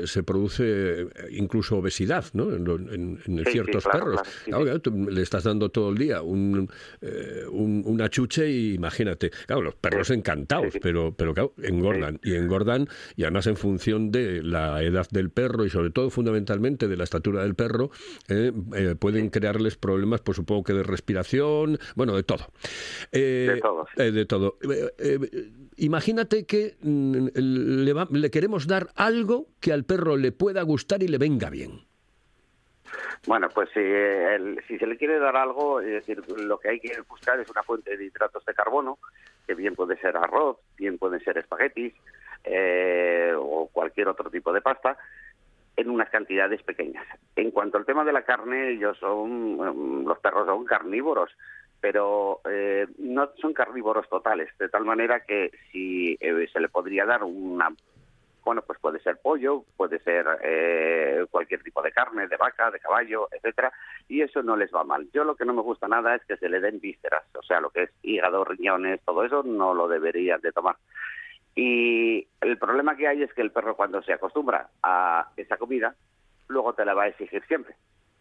se 0.05 0.23
produce 0.23 1.07
incluso 1.31 1.77
obesidad, 1.77 2.25
¿no? 2.33 2.51
En, 2.53 2.63
lo- 2.63 2.75
en- 2.75 3.19
en 3.25 3.37
Sí, 3.37 3.43
sí, 3.45 3.51
ciertos 3.51 3.83
claro, 3.83 3.99
perros. 3.99 4.21
claro, 4.21 4.29
Claro, 4.45 4.59
sí. 4.59 4.63
claro, 4.65 4.81
tú 4.81 5.09
le 5.11 5.21
estás 5.21 5.43
dando 5.43 5.69
todo 5.69 5.89
el 5.89 5.97
día 5.97 6.21
un, 6.21 6.69
eh, 7.01 7.36
un- 7.51 7.83
una 7.85 8.09
chuche 8.09 8.49
y 8.49 8.73
imagínate. 8.73 9.31
Claro, 9.45 9.61
los 9.61 9.75
perros 9.75 10.09
encantados, 10.09 10.73
pero, 10.81 11.13
pero 11.15 11.33
claro, 11.33 11.53
engordan. 11.61 12.19
Y 12.23 12.35
engordan, 12.35 12.87
y 13.15 13.23
además 13.23 13.47
en 13.47 13.57
función 13.57 14.11
de 14.11 14.41
la 14.43 14.81
edad 14.83 15.07
del 15.11 15.29
perro 15.29 15.65
y 15.65 15.69
sobre 15.69 15.89
todo 15.89 16.09
fundamentalmente 16.09 16.87
de 16.87 16.97
la 16.97 17.03
estatura 17.03 17.43
del 17.43 17.55
perro, 17.55 17.91
eh, 18.29 18.51
eh, 18.75 18.95
pueden 18.99 19.29
crearles 19.29 19.75
problemas, 19.77 20.21
por 20.21 20.35
supongo 20.35 20.63
que 20.63 20.73
de 20.73 20.83
respiración, 20.83 21.79
bueno, 21.95 22.15
de 22.15 22.23
todo. 22.23 22.47
Eh, 23.11 23.51
De 23.55 23.61
todo, 23.61 23.85
sí. 23.95 24.01
eh, 24.03 24.11
de 24.11 24.25
todo. 24.25 24.57
Eh, 24.69 24.91
eh, 24.99 25.51
imagínate 25.77 26.45
que 26.45 26.77
mm, 26.81 27.27
le, 27.35 27.93
va- 27.93 28.07
le 28.11 28.29
queremos 28.31 28.67
dar 28.67 28.89
algo 28.95 29.49
que 29.59 29.71
al 29.73 29.83
perro 29.85 30.17
le 30.17 30.31
pueda 30.31 30.61
gustar 30.63 31.03
y 31.03 31.07
le 31.07 31.17
venga 31.17 31.49
bien. 31.49 31.86
Bueno, 33.25 33.49
pues 33.53 33.69
si, 33.73 33.79
el- 33.79 34.63
si 34.67 34.77
se 34.77 34.87
le 34.87 34.97
quiere 34.97 35.19
dar 35.19 35.35
algo, 35.35 35.79
es 35.81 35.87
decir, 35.87 36.23
lo 36.27 36.59
que 36.59 36.69
hay 36.69 36.79
que 36.79 37.01
buscar 37.01 37.39
es 37.39 37.49
una 37.49 37.63
fuente 37.63 37.95
de 37.97 38.05
hidratos 38.05 38.45
de 38.45 38.53
carbono, 38.53 38.97
que 39.45 39.55
bien 39.55 39.75
puede 39.75 39.97
ser 39.97 40.15
arroz, 40.17 40.57
bien 40.77 40.97
pueden 40.97 41.19
ser 41.23 41.37
espaguetis 41.37 41.93
eh, 42.43 43.33
o 43.37 43.67
cualquier 43.71 44.07
otro 44.07 44.29
tipo 44.29 44.53
de 44.53 44.61
pasta, 44.61 44.97
en 45.75 45.89
unas 45.89 46.09
cantidades 46.09 46.63
pequeñas. 46.63 47.05
En 47.35 47.51
cuanto 47.51 47.77
al 47.77 47.85
tema 47.85 48.03
de 48.03 48.11
la 48.13 48.23
carne, 48.23 48.71
ellos 48.71 48.97
son, 48.97 49.57
mm, 49.57 50.07
los 50.07 50.19
perros 50.19 50.47
son 50.47 50.65
carnívoros, 50.65 51.29
pero 51.79 52.41
eh, 52.49 52.87
no 52.97 53.29
son 53.39 53.53
carnívoros 53.53 54.09
totales, 54.09 54.49
de 54.57 54.69
tal 54.69 54.83
manera 54.85 55.19
que 55.21 55.51
si 55.71 56.17
eh, 56.19 56.47
se 56.51 56.59
le 56.59 56.69
podría 56.69 57.05
dar 57.05 57.23
una 57.23 57.69
bueno, 58.47 58.61
pues 58.61 58.79
puede 58.79 59.01
ser 59.01 59.17
pollo, 59.17 59.65
puede 59.75 59.99
ser 59.99 60.25
eh, 60.41 61.25
cualquier 61.29 61.61
tipo 61.63 61.81
de 61.81 61.91
carne, 61.91 62.29
de 62.29 62.37
vaca, 62.37 62.71
de 62.71 62.79
caballo, 62.79 63.27
etcétera, 63.29 63.73
y 64.07 64.21
eso 64.21 64.41
no 64.41 64.55
les 64.55 64.73
va 64.73 64.85
mal. 64.85 65.05
Yo 65.11 65.25
lo 65.25 65.35
que 65.35 65.43
no 65.43 65.53
me 65.53 65.61
gusta 65.61 65.89
nada 65.89 66.15
es 66.15 66.23
que 66.23 66.37
se 66.37 66.47
le 66.47 66.61
den 66.61 66.79
vísceras, 66.79 67.25
o 67.35 67.43
sea, 67.43 67.59
lo 67.59 67.71
que 67.71 67.83
es 67.83 67.89
hígado, 68.03 68.45
riñones, 68.45 69.01
todo 69.03 69.25
eso 69.25 69.43
no 69.43 69.73
lo 69.73 69.89
deberían 69.89 70.39
de 70.39 70.53
tomar. 70.53 70.77
Y 71.55 72.25
el 72.39 72.57
problema 72.57 72.95
que 72.95 73.09
hay 73.09 73.21
es 73.21 73.33
que 73.33 73.41
el 73.41 73.51
perro 73.51 73.75
cuando 73.75 74.01
se 74.01 74.13
acostumbra 74.13 74.69
a 74.81 75.29
esa 75.35 75.57
comida, 75.57 75.93
luego 76.47 76.71
te 76.71 76.85
la 76.85 76.93
va 76.93 77.03
a 77.03 77.07
exigir 77.07 77.43
siempre. 77.47 77.75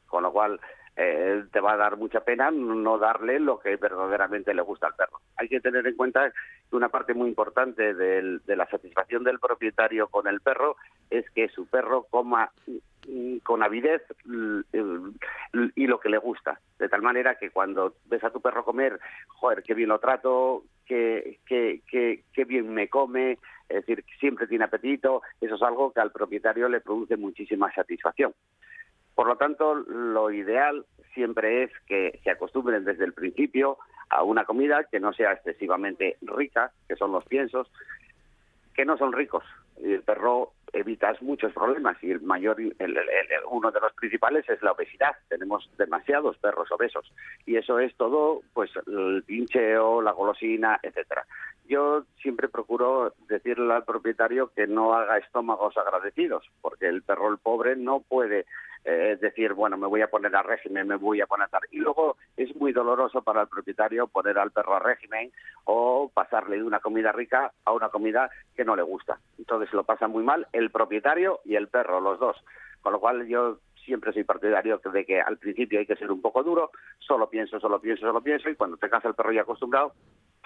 Con 0.09 0.25
lo 0.25 0.33
cual 0.33 0.59
eh, 0.96 1.44
te 1.52 1.61
va 1.61 1.74
a 1.74 1.76
dar 1.76 1.98
mucha 1.98 2.20
pena 2.20 2.50
no 2.50 2.96
darle 2.96 3.38
lo 3.38 3.59
que 3.59 3.76
verdaderamente 3.76 4.54
le 4.54 4.62
gusta 4.62 4.87
al 4.87 4.94
perro. 4.94 5.20
Hay 5.37 5.48
que 5.48 5.61
tener 5.61 5.87
en 5.87 5.94
cuenta 5.94 6.30
que 6.30 6.76
una 6.76 6.88
parte 6.88 7.12
muy 7.12 7.28
importante 7.28 7.92
de 7.94 8.56
la 8.56 8.66
satisfacción 8.66 9.22
del 9.22 9.38
propietario 9.38 10.09
con 10.09 10.26
el 10.26 10.40
perro 10.40 10.76
es 11.11 11.28
que 11.30 11.48
su 11.48 11.66
perro 11.66 12.06
coma 12.09 12.50
mm, 13.06 13.38
con 13.38 13.62
avidez 13.62 14.02
y 15.74 15.87
lo 15.87 16.00
que 16.00 16.09
le 16.09 16.18
gusta. 16.18 16.61
De 16.78 16.88
tal 16.88 17.02
manera 17.02 17.35
que 17.35 17.50
cuando 17.50 17.96
ves 18.06 18.24
a 18.24 18.30
tu 18.30 18.40
perro 18.40 18.64
comer, 18.64 18.98
joder, 19.28 19.62
qué 19.62 19.74
bien 19.74 19.90
lo 19.90 19.98
trato, 19.98 20.64
qué, 20.87 21.40
qué, 21.46 21.82
qué, 21.90 22.24
qué 22.32 22.44
bien 22.44 22.72
me 22.72 22.88
come, 22.88 23.38
es 23.68 23.85
decir, 23.85 24.04
siempre 24.18 24.46
tiene 24.46 24.64
apetito, 24.64 25.22
eso 25.40 25.56
es 25.56 25.62
algo 25.62 25.92
que 25.92 26.00
al 26.00 26.12
propietario 26.12 26.68
le 26.68 26.80
produce 26.80 27.16
muchísima 27.16 27.72
satisfacción. 27.74 28.32
Por 29.16 29.26
lo 29.26 29.37
tanto, 29.37 29.74
lo 29.74 30.31
ideal 30.31 30.85
siempre 31.14 31.64
es 31.64 31.70
que 31.87 32.20
se 32.22 32.31
acostumbren 32.31 32.85
desde 32.85 33.05
el 33.05 33.14
principio 33.14 33.79
a 34.11 34.22
una 34.22 34.44
comida 34.44 34.85
que 34.85 35.00
no 35.00 35.12
sea 35.14 35.33
excesivamente 35.33 36.18
rica, 36.20 36.70
que 36.87 36.96
son 36.96 37.11
los 37.11 37.24
piensos, 37.24 37.68
que 38.74 38.85
no 38.85 38.98
son 38.98 39.12
ricos. 39.14 39.42
El 39.83 40.02
perro 40.02 40.52
evitas 40.72 41.20
muchos 41.22 41.52
problemas 41.55 41.96
y 42.02 42.11
el 42.11 42.20
mayor, 42.20 42.61
el- 42.61 42.98
uno 43.50 43.70
de 43.70 43.81
los 43.81 43.94
principales 43.94 44.46
es 44.50 44.61
la 44.62 44.72
obesidad. 44.72 45.12
Tenemos 45.29 45.70
demasiados 45.79 46.37
perros 46.37 46.70
obesos 46.70 47.11
y 47.46 47.57
eso 47.57 47.79
es 47.79 47.94
todo, 47.96 48.42
pues 48.52 48.70
el 48.87 49.22
pincheo, 49.26 50.02
la 50.02 50.12
golosina, 50.12 50.79
etcétera. 50.83 51.24
Yo 51.66 52.05
siempre 52.20 52.48
procuro 52.48 53.14
decirle 53.29 53.72
al 53.72 53.85
propietario 53.85 54.52
que 54.55 54.66
no 54.66 54.92
haga 54.92 55.16
estómagos 55.18 55.76
agradecidos, 55.79 56.46
porque 56.61 56.87
el 56.87 57.02
perro, 57.02 57.31
el 57.31 57.38
pobre, 57.38 57.76
no 57.76 58.00
puede 58.00 58.44
eh, 58.88 59.18
decir, 59.20 59.53
bueno, 59.53 59.77
me 59.77 59.88
voy 59.88 60.01
a 60.01 60.09
poner 60.09 60.35
a 60.37 60.44
régimen, 60.44 60.87
me 60.87 60.94
voy 60.94 61.20
a 61.20 61.27
poner 61.27 61.46
a 61.46 61.49
tal. 61.49 61.62
Y 61.72 61.79
luego 61.79 62.16
es 62.37 62.55
muy 62.55 62.72
doloroso 62.72 63.20
para 63.20 63.42
el 63.42 63.49
propietario 63.49 64.07
poner 64.07 64.38
al 64.38 64.53
perro 64.53 64.77
a 64.77 64.79
régimen 64.79 65.33
o 65.64 66.09
pasarle 66.14 66.57
de 66.57 66.62
una 66.62 66.79
comida 66.79 67.11
rica 67.11 67.53
a 67.64 67.72
una 67.72 67.88
comida 67.88 68.31
que 68.55 68.64
no 68.64 68.77
le 68.77 68.83
gusta. 68.83 69.18
Entonces 69.38 69.72
lo 69.72 69.83
pasa 69.83 70.07
muy 70.07 70.22
mal 70.22 70.46
el 70.53 70.70
propietario 70.70 71.40
y 71.44 71.57
el 71.57 71.66
perro, 71.66 72.01
los 72.01 72.20
dos. 72.20 72.37
Con 72.81 72.92
lo 72.92 73.01
cual 73.01 73.27
yo 73.27 73.59
siempre 73.85 74.12
soy 74.12 74.22
partidario 74.22 74.79
de 74.79 75.05
que 75.05 75.20
al 75.20 75.38
principio 75.38 75.81
hay 75.81 75.87
que 75.87 75.96
ser 75.96 76.12
un 76.12 76.22
poco 76.22 76.44
duro, 76.44 76.70
solo 77.01 77.29
pienso, 77.29 77.59
solo 77.59 77.81
pienso, 77.81 78.07
solo 78.07 78.20
pienso, 78.20 78.49
y 78.49 78.55
cuando 78.55 78.77
te 78.77 78.88
casa 78.88 79.09
el 79.09 79.14
perro 79.14 79.33
ya 79.33 79.42
acostumbrado, 79.42 79.94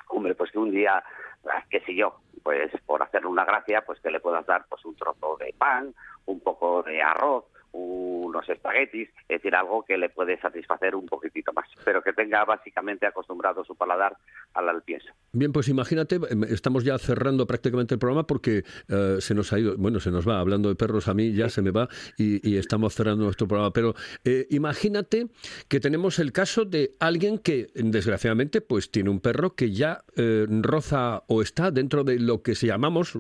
hombre, 0.08 0.34
pues 0.34 0.50
que 0.50 0.58
un 0.58 0.70
día, 0.70 1.02
ah, 1.46 1.64
qué 1.68 1.80
sé 1.80 1.94
yo, 1.94 2.20
pues 2.42 2.70
por 2.86 3.02
hacerle 3.02 3.28
una 3.28 3.44
gracia, 3.44 3.82
pues 3.84 4.00
que 4.00 4.10
le 4.10 4.20
puedas 4.20 4.46
dar 4.46 4.64
pues 4.68 4.84
un 4.84 4.94
trozo 4.96 5.36
de 5.38 5.54
pan, 5.58 5.94
un 6.26 6.40
poco 6.40 6.82
de 6.82 7.02
arroz, 7.02 7.44
unos 7.72 8.48
espaguetis, 8.48 9.08
es 9.28 9.28
decir, 9.28 9.54
algo 9.54 9.84
que 9.84 9.96
le 9.96 10.08
puede 10.08 10.40
satisfacer 10.40 10.94
un 10.94 11.06
poquitito 11.06 11.52
más, 11.52 11.66
pero 11.84 12.02
que 12.02 12.12
tenga 12.12 12.44
básicamente 12.44 13.06
acostumbrado 13.06 13.64
su 13.64 13.74
paladar 13.74 14.16
al, 14.54 14.68
al 14.68 14.82
pienso. 14.82 15.08
Bien, 15.32 15.52
pues 15.52 15.68
imagínate, 15.68 16.16
em, 16.28 16.44
estamos 16.44 16.84
ya 16.84 16.98
cerrando 16.98 17.46
prácticamente 17.46 17.94
el 17.94 17.98
programa 17.98 18.26
porque 18.26 18.64
eh, 18.88 19.16
se 19.20 19.34
nos 19.34 19.52
ha 19.52 19.58
ido, 19.58 19.76
bueno, 19.76 20.00
se 20.00 20.10
nos 20.10 20.28
va, 20.28 20.40
hablando 20.40 20.68
de 20.68 20.74
perros 20.74 21.08
a 21.08 21.14
mí 21.14 21.32
ya 21.32 21.48
se 21.48 21.62
me 21.62 21.70
va 21.70 21.88
y, 22.16 22.48
y 22.48 22.56
estamos 22.56 22.94
cerrando 22.94 23.24
nuestro 23.24 23.46
programa, 23.46 23.72
pero 23.72 23.94
eh, 24.24 24.46
imagínate 24.50 25.28
que 25.68 25.80
tenemos 25.80 26.18
el 26.18 26.32
caso 26.32 26.64
de 26.64 26.94
alguien 26.98 27.38
que 27.38 27.68
desgraciadamente 27.74 28.60
pues 28.60 28.90
tiene 28.90 29.10
un 29.10 29.20
perro 29.20 29.54
que 29.54 29.72
ya 29.72 30.04
eh, 30.16 30.46
roza 30.48 31.22
o 31.28 31.42
está 31.42 31.70
dentro 31.70 32.04
de 32.04 32.18
lo 32.18 32.42
que 32.42 32.54
se 32.54 32.66
llamamos 32.66 33.12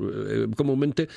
comúnmente 0.56 1.08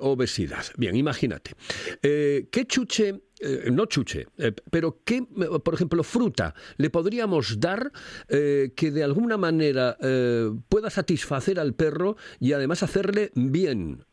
obesidad. 0.00 0.64
Bien, 0.76 0.96
imagínate. 0.96 1.52
¿Qué 2.00 2.66
chuche 2.74 3.20
eh, 3.40 3.70
no 3.70 3.86
chuche, 3.86 4.26
eh, 4.36 4.52
pero 4.68 4.96
qué, 5.04 5.22
por 5.62 5.74
ejemplo, 5.74 6.02
fruta 6.02 6.54
le 6.76 6.90
podríamos 6.90 7.60
dar 7.60 7.92
eh, 8.28 8.72
que 8.76 8.90
de 8.90 9.04
alguna 9.04 9.36
manera 9.36 9.96
eh, 10.00 10.50
pueda 10.68 10.90
satisfacer 10.90 11.60
al 11.60 11.74
perro 11.74 12.16
y 12.40 12.52
además 12.52 12.82
hacerle 12.82 13.30
bien. 13.36 14.04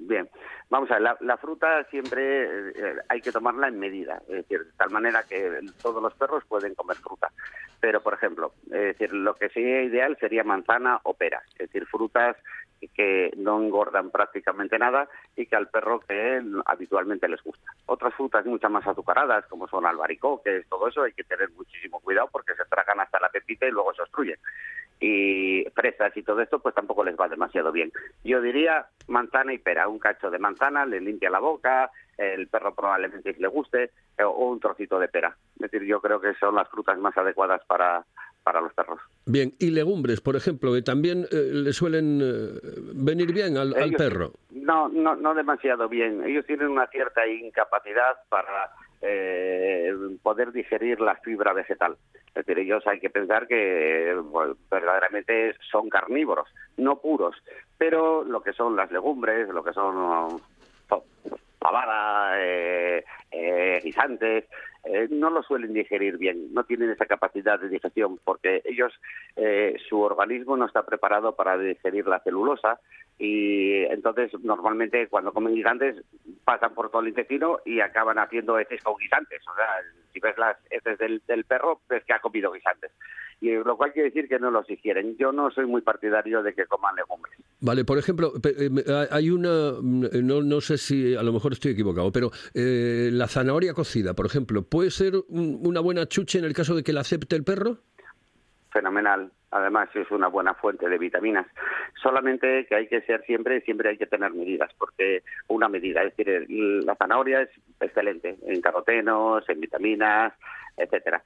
Bien, 0.00 0.28
vamos 0.68 0.90
a 0.90 0.98
ver, 0.98 1.16
la, 1.20 1.36
fruta 1.36 1.84
siempre 1.90 2.72
hay 3.08 3.20
que 3.20 3.30
tomarla 3.30 3.68
en 3.68 3.78
medida, 3.78 4.20
es 4.26 4.48
decir, 4.48 4.64
de 4.64 4.72
tal 4.72 4.90
manera 4.90 5.22
que 5.22 5.60
todos 5.80 6.02
los 6.02 6.14
perros 6.14 6.42
pueden 6.48 6.74
comer 6.74 6.96
fruta. 6.96 7.30
Pero, 7.80 8.02
por 8.02 8.14
ejemplo, 8.14 8.54
decir, 8.64 9.12
lo 9.12 9.34
que 9.34 9.48
sería 9.50 9.82
ideal 9.82 10.16
sería 10.18 10.42
manzana 10.42 10.98
o 11.04 11.14
pera, 11.14 11.40
es 11.52 11.70
decir, 11.70 11.86
frutas 11.86 12.36
que 12.86 13.32
no 13.36 13.60
engordan 13.60 14.10
prácticamente 14.10 14.78
nada 14.78 15.08
y 15.36 15.46
que 15.46 15.56
al 15.56 15.68
perro 15.68 16.00
que 16.00 16.42
habitualmente 16.66 17.28
les 17.28 17.42
gusta. 17.42 17.72
Otras 17.86 18.14
frutas 18.14 18.46
mucho 18.46 18.70
más 18.70 18.86
azucaradas, 18.86 19.46
como 19.46 19.66
son 19.68 19.86
albaricoques, 19.86 20.68
todo 20.68 20.88
eso, 20.88 21.02
hay 21.02 21.12
que 21.12 21.24
tener 21.24 21.50
muchísimo 21.50 22.00
cuidado 22.00 22.28
porque 22.30 22.54
se 22.54 22.64
tragan 22.66 23.00
hasta 23.00 23.20
la 23.20 23.28
pepita 23.28 23.66
y 23.66 23.70
luego 23.70 23.92
se 23.94 24.02
obstruyen. 24.02 24.38
Y 25.00 25.64
fresas 25.74 26.16
y 26.16 26.22
todo 26.22 26.40
esto, 26.40 26.58
pues 26.58 26.74
tampoco 26.74 27.04
les 27.04 27.16
va 27.16 27.28
demasiado 27.28 27.70
bien. 27.70 27.92
Yo 28.24 28.40
diría 28.40 28.86
manzana 29.06 29.52
y 29.52 29.58
pera. 29.58 29.88
Un 29.88 29.98
cacho 29.98 30.28
de 30.30 30.38
manzana 30.40 30.84
le 30.86 31.00
limpia 31.00 31.30
la 31.30 31.38
boca, 31.38 31.90
el 32.16 32.48
perro 32.48 32.74
probablemente 32.74 33.34
le 33.38 33.46
guste, 33.46 33.90
eh, 34.18 34.24
o 34.24 34.48
un 34.48 34.58
trocito 34.58 34.98
de 34.98 35.08
pera. 35.08 35.36
Es 35.54 35.70
decir, 35.70 35.84
yo 35.84 36.00
creo 36.00 36.20
que 36.20 36.34
son 36.34 36.56
las 36.56 36.68
frutas 36.68 36.98
más 36.98 37.16
adecuadas 37.16 37.64
para, 37.66 38.04
para 38.48 38.62
los 38.62 38.72
perros. 38.72 38.98
Bien, 39.26 39.52
y 39.58 39.68
legumbres, 39.72 40.22
por 40.22 40.34
ejemplo, 40.34 40.72
que 40.72 40.80
también 40.80 41.26
eh, 41.30 41.50
le 41.52 41.70
suelen 41.74 42.18
eh, 42.22 42.58
venir 42.94 43.34
bien 43.34 43.58
al, 43.58 43.74
al 43.76 43.92
perro. 43.92 44.32
No, 44.52 44.88
no, 44.88 45.14
no 45.16 45.34
demasiado 45.34 45.86
bien. 45.86 46.24
Ellos 46.24 46.46
tienen 46.46 46.68
una 46.68 46.86
cierta 46.86 47.26
incapacidad 47.26 48.16
para 48.30 48.70
eh, 49.02 49.92
poder 50.22 50.50
digerir 50.52 50.98
la 51.02 51.16
fibra 51.16 51.52
vegetal. 51.52 51.98
Es 52.28 52.46
decir, 52.46 52.58
ellos 52.58 52.82
hay 52.86 53.00
que 53.00 53.10
pensar 53.10 53.46
que 53.46 54.14
bueno, 54.24 54.56
verdaderamente 54.70 55.54
son 55.70 55.90
carnívoros, 55.90 56.48
no 56.78 56.98
puros, 57.02 57.36
pero 57.76 58.24
lo 58.24 58.40
que 58.40 58.54
son 58.54 58.76
las 58.76 58.90
legumbres, 58.90 59.50
lo 59.50 59.62
que 59.62 59.74
son 59.74 60.40
pa- 60.88 61.02
pavada, 61.58 62.32
eh, 62.40 63.04
guisantes, 63.84 64.44
eh, 64.90 65.06
no 65.10 65.28
lo 65.28 65.42
suelen 65.42 65.74
digerir 65.74 66.16
bien, 66.16 66.54
no 66.54 66.64
tienen 66.64 66.90
esa 66.90 67.04
capacidad 67.04 67.60
de 67.60 67.68
digestión 67.68 68.18
porque 68.24 68.62
ellos, 68.64 68.92
eh, 69.36 69.76
su 69.88 70.00
organismo 70.00 70.56
no 70.56 70.64
está 70.64 70.86
preparado 70.86 71.36
para 71.36 71.58
digerir 71.58 72.06
la 72.06 72.20
celulosa 72.20 72.80
y 73.18 73.82
entonces 73.84 74.32
normalmente 74.42 75.08
cuando 75.08 75.32
comen 75.32 75.54
guisantes 75.54 75.96
pasan 76.44 76.72
por 76.72 76.90
todo 76.90 77.02
el 77.02 77.08
intestino 77.08 77.58
y 77.64 77.80
acaban 77.80 78.18
haciendo 78.18 78.58
heces 78.58 78.82
con 78.82 78.96
guisantes. 78.96 79.42
O 79.48 79.54
sea, 79.54 79.66
si 80.12 80.20
ves 80.20 80.38
las 80.38 80.56
heces 80.70 80.98
del, 80.98 81.44
perro, 81.44 81.80
ves 81.88 82.04
que 82.04 82.12
ha 82.12 82.20
comido 82.20 82.52
guisantes. 82.52 82.92
Y 83.40 83.50
lo 83.50 83.76
cual 83.76 83.92
quiere 83.92 84.08
decir 84.08 84.28
que 84.28 84.38
no 84.38 84.50
los 84.50 84.66
digieren. 84.66 85.16
Yo 85.16 85.30
no 85.30 85.50
soy 85.50 85.66
muy 85.66 85.82
partidario 85.82 86.42
de 86.42 86.54
que 86.54 86.66
coman 86.66 86.96
legumbres. 86.96 87.34
Vale, 87.60 87.84
por 87.84 87.98
ejemplo, 87.98 88.32
eh, 88.44 89.08
hay 89.10 89.30
una, 89.30 89.72
mm, 89.80 90.06
no, 90.24 90.42
no 90.42 90.60
sé 90.60 90.78
si 90.78 91.14
a 91.14 91.22
lo 91.22 91.32
mejor 91.32 91.52
estoy 91.52 91.72
equivocado, 91.72 92.10
pero 92.10 92.30
eh, 92.54 93.10
la 93.12 93.28
zanahoria 93.28 93.74
cocida, 93.74 94.14
por 94.14 94.26
ejemplo, 94.26 94.62
¿puede 94.78 94.92
ser 94.92 95.14
un- 95.30 95.60
una 95.66 95.80
buena 95.80 96.06
chuche 96.06 96.38
en 96.38 96.44
el 96.44 96.52
caso 96.52 96.76
de 96.76 96.84
que 96.84 96.92
la 96.92 97.00
acepte 97.00 97.34
el 97.34 97.42
perro? 97.42 97.78
fenomenal. 98.70 99.32
Además, 99.50 99.88
es 99.94 100.08
una 100.12 100.28
buena 100.28 100.54
fuente 100.54 100.88
de 100.88 100.98
vitaminas. 100.98 101.46
Solamente 102.00 102.64
que 102.68 102.74
hay 102.76 102.86
que 102.86 103.00
ser 103.00 103.24
siempre, 103.24 103.60
siempre 103.62 103.88
hay 103.88 103.96
que 103.96 104.06
tener 104.06 104.30
medidas, 104.32 104.70
porque 104.78 105.22
una 105.48 105.68
medida, 105.68 106.02
es 106.04 106.14
decir, 106.16 106.46
la 106.84 106.94
zanahoria 106.94 107.40
es 107.42 107.48
excelente 107.80 108.36
en 108.46 108.60
carotenos, 108.60 109.42
en 109.48 109.58
vitaminas, 109.60 110.34
etcétera. 110.76 111.24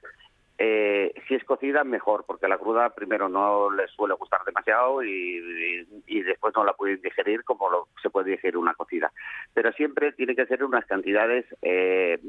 Eh, 0.57 1.13
si 1.27 1.33
es 1.35 1.43
cocida, 1.43 1.83
mejor, 1.83 2.25
porque 2.27 2.47
la 2.47 2.57
cruda 2.59 2.91
primero 2.91 3.27
no 3.27 3.71
les 3.71 3.89
suele 3.91 4.13
gustar 4.13 4.43
demasiado 4.45 5.03
y, 5.03 5.87
y- 6.07 6.21
después 6.21 6.53
no 6.55 6.63
la 6.63 6.73
pueden 6.73 7.01
digerir 7.01 7.43
como 7.43 7.69
lo, 7.69 7.87
se 8.01 8.09
puede 8.09 8.31
digerir 8.31 8.57
una 8.57 8.73
cocida. 8.75 9.11
Pero 9.53 9.71
siempre 9.73 10.11
tiene 10.13 10.35
que 10.35 10.45
ser 10.45 10.63
unas 10.63 10.85
cantidades 10.85 11.45
eh, 11.63 12.19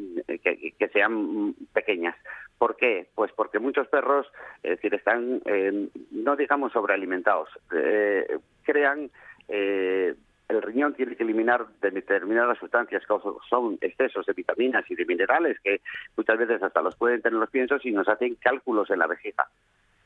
que, 0.42 0.72
que 0.78 0.88
sean 0.88 1.54
pequeñas. 1.72 2.16
¿Por 2.58 2.76
qué? 2.76 3.08
Pues 3.14 3.30
porque 3.32 3.58
muchos 3.58 3.86
perros, 3.88 4.26
es 4.62 4.70
decir, 4.70 4.94
están, 4.94 5.42
eh, 5.44 5.88
no 6.10 6.34
digamos 6.36 6.72
sobrealimentados, 6.72 7.48
eh, 7.72 8.38
crean 8.62 9.10
eh, 9.48 10.14
el 10.48 10.62
riñón 10.62 10.94
tiene 10.94 11.16
que 11.16 11.22
eliminar 11.22 11.66
de- 11.80 11.90
determinadas 11.90 12.58
sustancias 12.58 13.02
que 13.06 13.14
son 13.48 13.78
excesos 13.80 14.26
de 14.26 14.32
vitaminas 14.32 14.84
y 14.90 14.94
de 14.94 15.04
minerales 15.06 15.58
que 15.60 15.80
muchas 16.16 16.38
veces 16.38 16.62
hasta 16.62 16.82
los 16.82 16.96
pueden 16.96 17.22
tener 17.22 17.38
los 17.38 17.50
piensos 17.50 17.84
y 17.86 17.92
nos 17.92 18.08
hacen 18.08 18.34
cálculos 18.36 18.90
en 18.90 18.98
la 18.98 19.06
vejiga. 19.06 19.46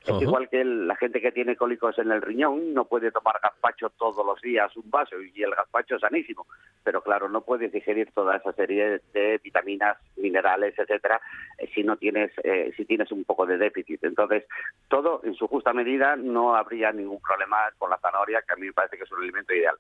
Es 0.00 0.22
igual 0.22 0.48
que 0.48 0.64
la 0.64 0.96
gente 0.96 1.20
que 1.20 1.32
tiene 1.32 1.54
cólicos 1.56 1.98
en 1.98 2.10
el 2.10 2.22
riñón 2.22 2.72
no 2.72 2.86
puede 2.86 3.10
tomar 3.10 3.40
gazpacho 3.42 3.90
todos 3.90 4.24
los 4.24 4.40
días 4.40 4.74
un 4.76 4.88
vaso 4.90 5.20
y 5.20 5.42
el 5.42 5.50
gazpacho 5.54 5.96
es 5.96 6.00
sanísimo, 6.00 6.46
pero 6.82 7.02
claro, 7.02 7.28
no 7.28 7.42
puedes 7.42 7.70
digerir 7.72 8.10
toda 8.14 8.36
esa 8.36 8.52
serie 8.52 9.02
de 9.12 9.38
vitaminas, 9.44 9.98
minerales, 10.16 10.78
etcétera, 10.78 11.20
eh, 11.58 11.68
si 11.74 11.82
no 11.82 11.96
tienes 11.98 12.30
eh, 12.42 12.72
si 12.76 12.86
tienes 12.86 13.12
un 13.12 13.24
poco 13.24 13.44
de 13.44 13.58
déficit. 13.58 14.02
Entonces, 14.04 14.44
todo 14.88 15.20
en 15.24 15.34
su 15.34 15.46
justa 15.46 15.74
medida 15.74 16.16
no 16.16 16.54
habría 16.56 16.90
ningún 16.92 17.20
problema 17.20 17.58
con 17.76 17.90
la 17.90 17.98
zanahoria, 17.98 18.40
que 18.46 18.54
a 18.54 18.56
mí 18.56 18.66
me 18.68 18.72
parece 18.72 18.96
que 18.96 19.02
es 19.04 19.12
un 19.12 19.22
alimento 19.22 19.52
ideal. 19.52 19.76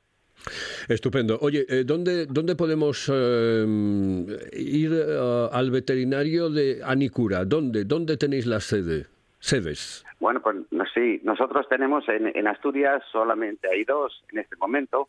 Estupendo. 0.88 1.38
Oye, 1.40 1.66
eh, 1.68 1.84
¿dónde, 1.84 2.26
¿dónde 2.26 2.56
podemos 2.56 3.10
eh, 3.12 3.66
ir 4.52 4.92
eh, 4.92 5.48
al 5.52 5.70
veterinario 5.70 6.50
de 6.50 6.80
Anicura? 6.84 7.44
¿Dónde, 7.44 7.84
¿Dónde 7.84 8.16
tenéis 8.16 8.46
la 8.46 8.60
sede? 8.60 9.06
Sedes. 9.40 10.04
Bueno, 10.18 10.40
pues 10.42 10.56
sí, 10.94 11.20
nosotros 11.22 11.66
tenemos 11.68 12.08
en, 12.08 12.26
en 12.36 12.48
Asturias 12.48 13.02
solamente 13.12 13.68
hay 13.70 13.84
dos 13.84 14.24
en 14.32 14.38
este 14.38 14.56
momento. 14.56 15.08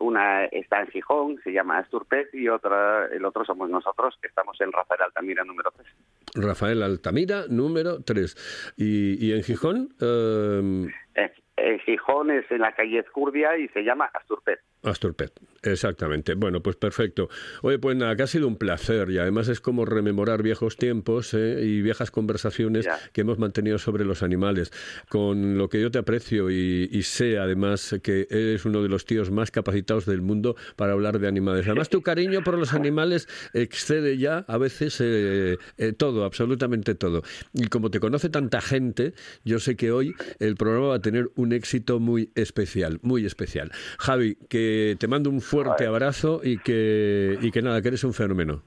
Una 0.00 0.44
está 0.46 0.80
en 0.80 0.88
Gijón, 0.88 1.40
se 1.42 1.50
llama 1.52 1.78
Asturpet, 1.78 2.32
y 2.32 2.48
otra, 2.48 3.06
el 3.06 3.24
otro 3.24 3.44
somos 3.44 3.68
nosotros, 3.68 4.16
que 4.20 4.28
estamos 4.28 4.56
en 4.60 4.70
Rafael 4.70 5.02
Altamira 5.02 5.44
número 5.44 5.72
3. 5.76 6.44
Rafael 6.44 6.82
Altamira, 6.84 7.46
número 7.48 8.00
3. 8.04 8.74
¿Y, 8.76 9.26
y 9.26 9.32
en 9.32 9.42
Gijón? 9.42 9.88
Eh, 10.00 10.86
Eh, 11.16 11.32
eh, 11.60 11.78
Gijón 11.84 12.30
es 12.30 12.50
en 12.50 12.60
la 12.60 12.72
calle 12.74 13.00
Ezcurdia 13.00 13.56
y 13.58 13.68
se 13.68 13.82
llama 13.82 14.10
Asturpet. 14.14 14.60
Asturpet, 14.82 15.32
exactamente. 15.62 16.34
Bueno, 16.34 16.62
pues 16.62 16.76
perfecto. 16.76 17.28
Oye, 17.62 17.78
pues 17.78 17.96
nada, 17.96 18.14
que 18.16 18.22
ha 18.22 18.26
sido 18.28 18.46
un 18.46 18.56
placer 18.56 19.10
y 19.10 19.18
además 19.18 19.48
es 19.48 19.60
como 19.60 19.84
rememorar 19.84 20.42
viejos 20.42 20.76
tiempos 20.76 21.34
¿eh? 21.34 21.60
y 21.62 21.82
viejas 21.82 22.10
conversaciones 22.10 22.84
Ya. 22.86 22.98
que 23.12 23.22
hemos 23.22 23.38
mantenido 23.38 23.78
sobre 23.78 24.04
los 24.04 24.22
animales. 24.22 24.70
Con 25.08 25.58
lo 25.58 25.68
que 25.68 25.80
yo 25.80 25.90
te 25.90 25.98
aprecio 25.98 26.50
y, 26.50 26.88
y 26.92 27.02
sé 27.02 27.38
además 27.38 27.96
que 28.02 28.26
eres 28.30 28.64
uno 28.64 28.82
de 28.82 28.88
los 28.88 29.04
tíos 29.04 29.30
más 29.30 29.50
capacitados 29.50 30.06
del 30.06 30.22
mundo 30.22 30.54
para 30.76 30.92
hablar 30.92 31.18
de 31.18 31.26
animales. 31.28 31.66
Además, 31.66 31.88
tu 31.88 32.02
cariño 32.02 32.42
por 32.44 32.56
los 32.56 32.72
animales 32.72 33.28
excede 33.54 34.16
ya 34.16 34.44
a 34.46 34.58
veces 34.58 35.00
eh, 35.00 35.56
eh, 35.76 35.92
todo, 35.92 36.24
absolutamente 36.24 36.94
todo. 36.94 37.22
Y 37.52 37.66
como 37.66 37.90
te 37.90 37.98
conoce 38.00 38.28
tanta 38.28 38.60
gente, 38.60 39.12
yo 39.44 39.58
sé 39.58 39.76
que 39.76 39.90
hoy 39.90 40.14
el 40.38 40.54
programa 40.56 40.88
va 40.88 40.94
a 40.96 41.00
tener 41.00 41.30
un 41.34 41.47
éxito 41.52 42.00
muy 42.00 42.30
especial, 42.34 42.98
muy 43.02 43.26
especial. 43.26 43.72
Javi, 43.98 44.36
que 44.48 44.96
te 44.98 45.08
mando 45.08 45.30
un 45.30 45.40
fuerte 45.40 45.86
abrazo 45.86 46.40
y 46.42 46.58
que, 46.58 47.38
y 47.40 47.50
que 47.50 47.62
nada, 47.62 47.82
que 47.82 47.88
eres 47.88 48.04
un 48.04 48.14
fenómeno. 48.14 48.62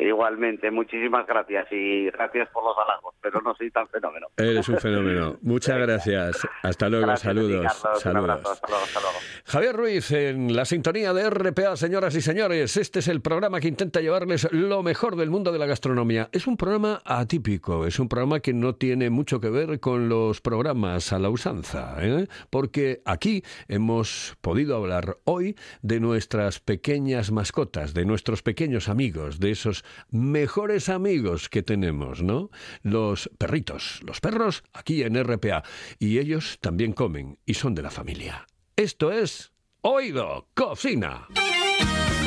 Igualmente, 0.00 0.70
muchísimas 0.70 1.26
gracias 1.26 1.66
y 1.70 2.06
gracias 2.06 2.48
por 2.48 2.64
los 2.64 2.74
halagos, 2.78 3.14
pero 3.20 3.42
no 3.42 3.54
soy 3.54 3.70
tan 3.70 3.86
fenómeno. 3.88 4.28
Eres 4.38 4.66
un 4.70 4.78
fenómeno. 4.78 5.36
Muchas 5.42 5.78
gracias. 5.78 6.48
Hasta 6.62 6.88
luego. 6.88 7.06
Gracias 7.06 7.26
a 7.26 7.34
ti, 7.34 7.40
saludos. 7.40 7.82
Carlos. 7.82 8.02
Saludos. 8.02 8.30
abrazo. 8.30 8.50
Hasta 8.50 8.68
luego, 8.68 8.84
hasta 8.84 9.00
luego. 9.00 9.16
Javier 9.44 9.76
Ruiz 9.76 10.10
en 10.12 10.56
la 10.56 10.64
sintonía 10.64 11.12
de 11.12 11.28
RPA, 11.28 11.76
señoras 11.76 12.14
y 12.16 12.22
señores. 12.22 12.78
Este 12.78 13.00
es 13.00 13.08
el 13.08 13.20
programa 13.20 13.60
que 13.60 13.68
intenta 13.68 14.00
llevarles 14.00 14.50
lo 14.52 14.82
mejor 14.82 15.16
del 15.16 15.28
mundo 15.28 15.52
de 15.52 15.58
la 15.58 15.66
gastronomía. 15.66 16.30
Es 16.32 16.46
un 16.46 16.56
programa 16.56 17.02
atípico, 17.04 17.86
es 17.86 17.98
un 17.98 18.08
programa 18.08 18.40
que 18.40 18.54
no 18.54 18.74
tiene 18.76 19.10
mucho 19.10 19.38
que 19.38 19.50
ver 19.50 19.80
con 19.80 20.08
los 20.08 20.40
programas 20.40 21.12
a 21.12 21.18
la 21.18 21.28
usanza, 21.28 21.96
¿eh? 22.00 22.26
porque 22.48 23.02
aquí 23.04 23.44
hemos 23.68 24.36
podido 24.40 24.76
hablar 24.76 25.18
hoy 25.24 25.56
de 25.82 26.00
nuestras 26.00 26.58
pequeñas 26.58 27.32
mascotas, 27.32 27.92
de 27.92 28.06
nuestros 28.06 28.42
pequeños 28.42 28.88
amigos, 28.88 29.40
de 29.40 29.50
esos 29.50 29.84
mejores 30.10 30.88
amigos 30.88 31.48
que 31.48 31.62
tenemos, 31.62 32.22
¿no? 32.22 32.50
Los 32.82 33.30
perritos, 33.38 34.00
los 34.04 34.20
perros 34.20 34.62
aquí 34.72 35.02
en 35.02 35.22
RPA. 35.22 35.62
Y 35.98 36.18
ellos 36.18 36.58
también 36.60 36.92
comen 36.92 37.38
y 37.46 37.54
son 37.54 37.74
de 37.74 37.82
la 37.82 37.90
familia. 37.90 38.46
Esto 38.76 39.12
es 39.12 39.52
Oído 39.82 40.48
Cocina. 40.54 41.26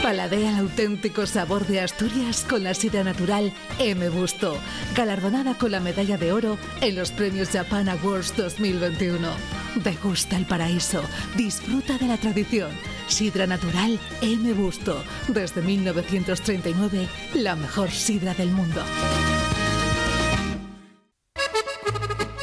Paladea 0.04 0.50
el 0.50 0.58
auténtico 0.58 1.26
sabor 1.26 1.66
de 1.66 1.80
Asturias 1.80 2.46
con 2.50 2.62
la 2.66 2.74
sidra 2.74 3.06
natural 3.06 3.54
M. 3.80 4.10
Busto, 4.10 4.58
galardonada 4.98 5.58
con 5.58 5.72
la 5.72 5.80
medalla 5.80 6.18
de 6.18 6.34
oro 6.34 6.58
en 6.82 6.98
los 6.98 7.12
premios 7.12 7.52
Japan 7.52 7.88
Awards 7.88 8.36
2021. 8.36 9.30
Degusta 9.76 10.36
el 10.36 10.46
paraíso, 10.46 11.02
disfruta 11.38 11.98
de 11.98 12.08
la 12.08 12.18
tradición. 12.18 12.72
Sidra 13.08 13.46
natural 13.46 14.00
M. 14.22 14.54
Busto, 14.54 15.04
desde 15.28 15.62
1939, 15.62 17.08
la 17.36 17.56
mejor 17.56 17.92
sidra 17.92 18.34
del 18.34 18.50
mundo. 18.50 18.82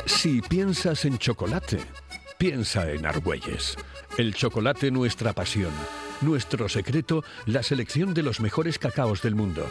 Si 0.06 0.42
piensas 0.42 1.04
en 1.06 1.18
chocolate, 1.18 1.78
piensa 2.38 2.90
en 2.90 3.06
Argüelles. 3.06 3.76
El 4.18 4.34
chocolate 4.34 4.90
nuestra 4.90 5.32
pasión. 5.32 5.72
Nuestro 6.20 6.68
secreto, 6.68 7.24
la 7.46 7.62
selección 7.62 8.12
de 8.12 8.22
los 8.22 8.40
mejores 8.40 8.78
cacaos 8.78 9.22
del 9.22 9.34
mundo. 9.34 9.66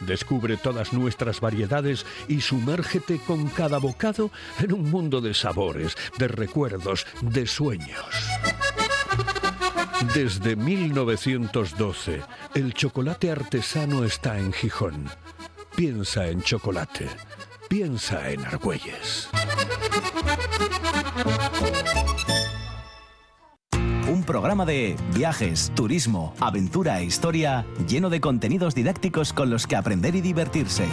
Descubre 0.00 0.56
todas 0.56 0.92
nuestras 0.92 1.40
variedades 1.40 2.04
y 2.28 2.42
sumérgete 2.42 3.18
con 3.18 3.48
cada 3.48 3.78
bocado 3.78 4.30
en 4.58 4.72
un 4.74 4.90
mundo 4.90 5.20
de 5.20 5.32
sabores, 5.32 5.96
de 6.18 6.28
recuerdos, 6.28 7.06
de 7.22 7.46
sueños. 7.46 8.04
Desde 10.12 10.56
1912, 10.56 12.20
el 12.54 12.74
chocolate 12.74 13.30
artesano 13.30 14.04
está 14.04 14.38
en 14.38 14.52
Gijón. 14.52 15.08
Piensa 15.76 16.26
en 16.28 16.42
chocolate. 16.42 17.08
Piensa 17.68 18.30
en 18.30 18.44
Argüelles. 18.44 19.28
Un 24.08 24.22
programa 24.24 24.66
de 24.66 24.96
viajes, 25.14 25.72
turismo, 25.74 26.34
aventura 26.40 27.00
e 27.00 27.04
historia 27.04 27.64
lleno 27.88 28.10
de 28.10 28.20
contenidos 28.20 28.74
didácticos 28.74 29.32
con 29.32 29.50
los 29.50 29.66
que 29.66 29.76
aprender 29.76 30.14
y 30.14 30.20
divertirse. 30.20 30.86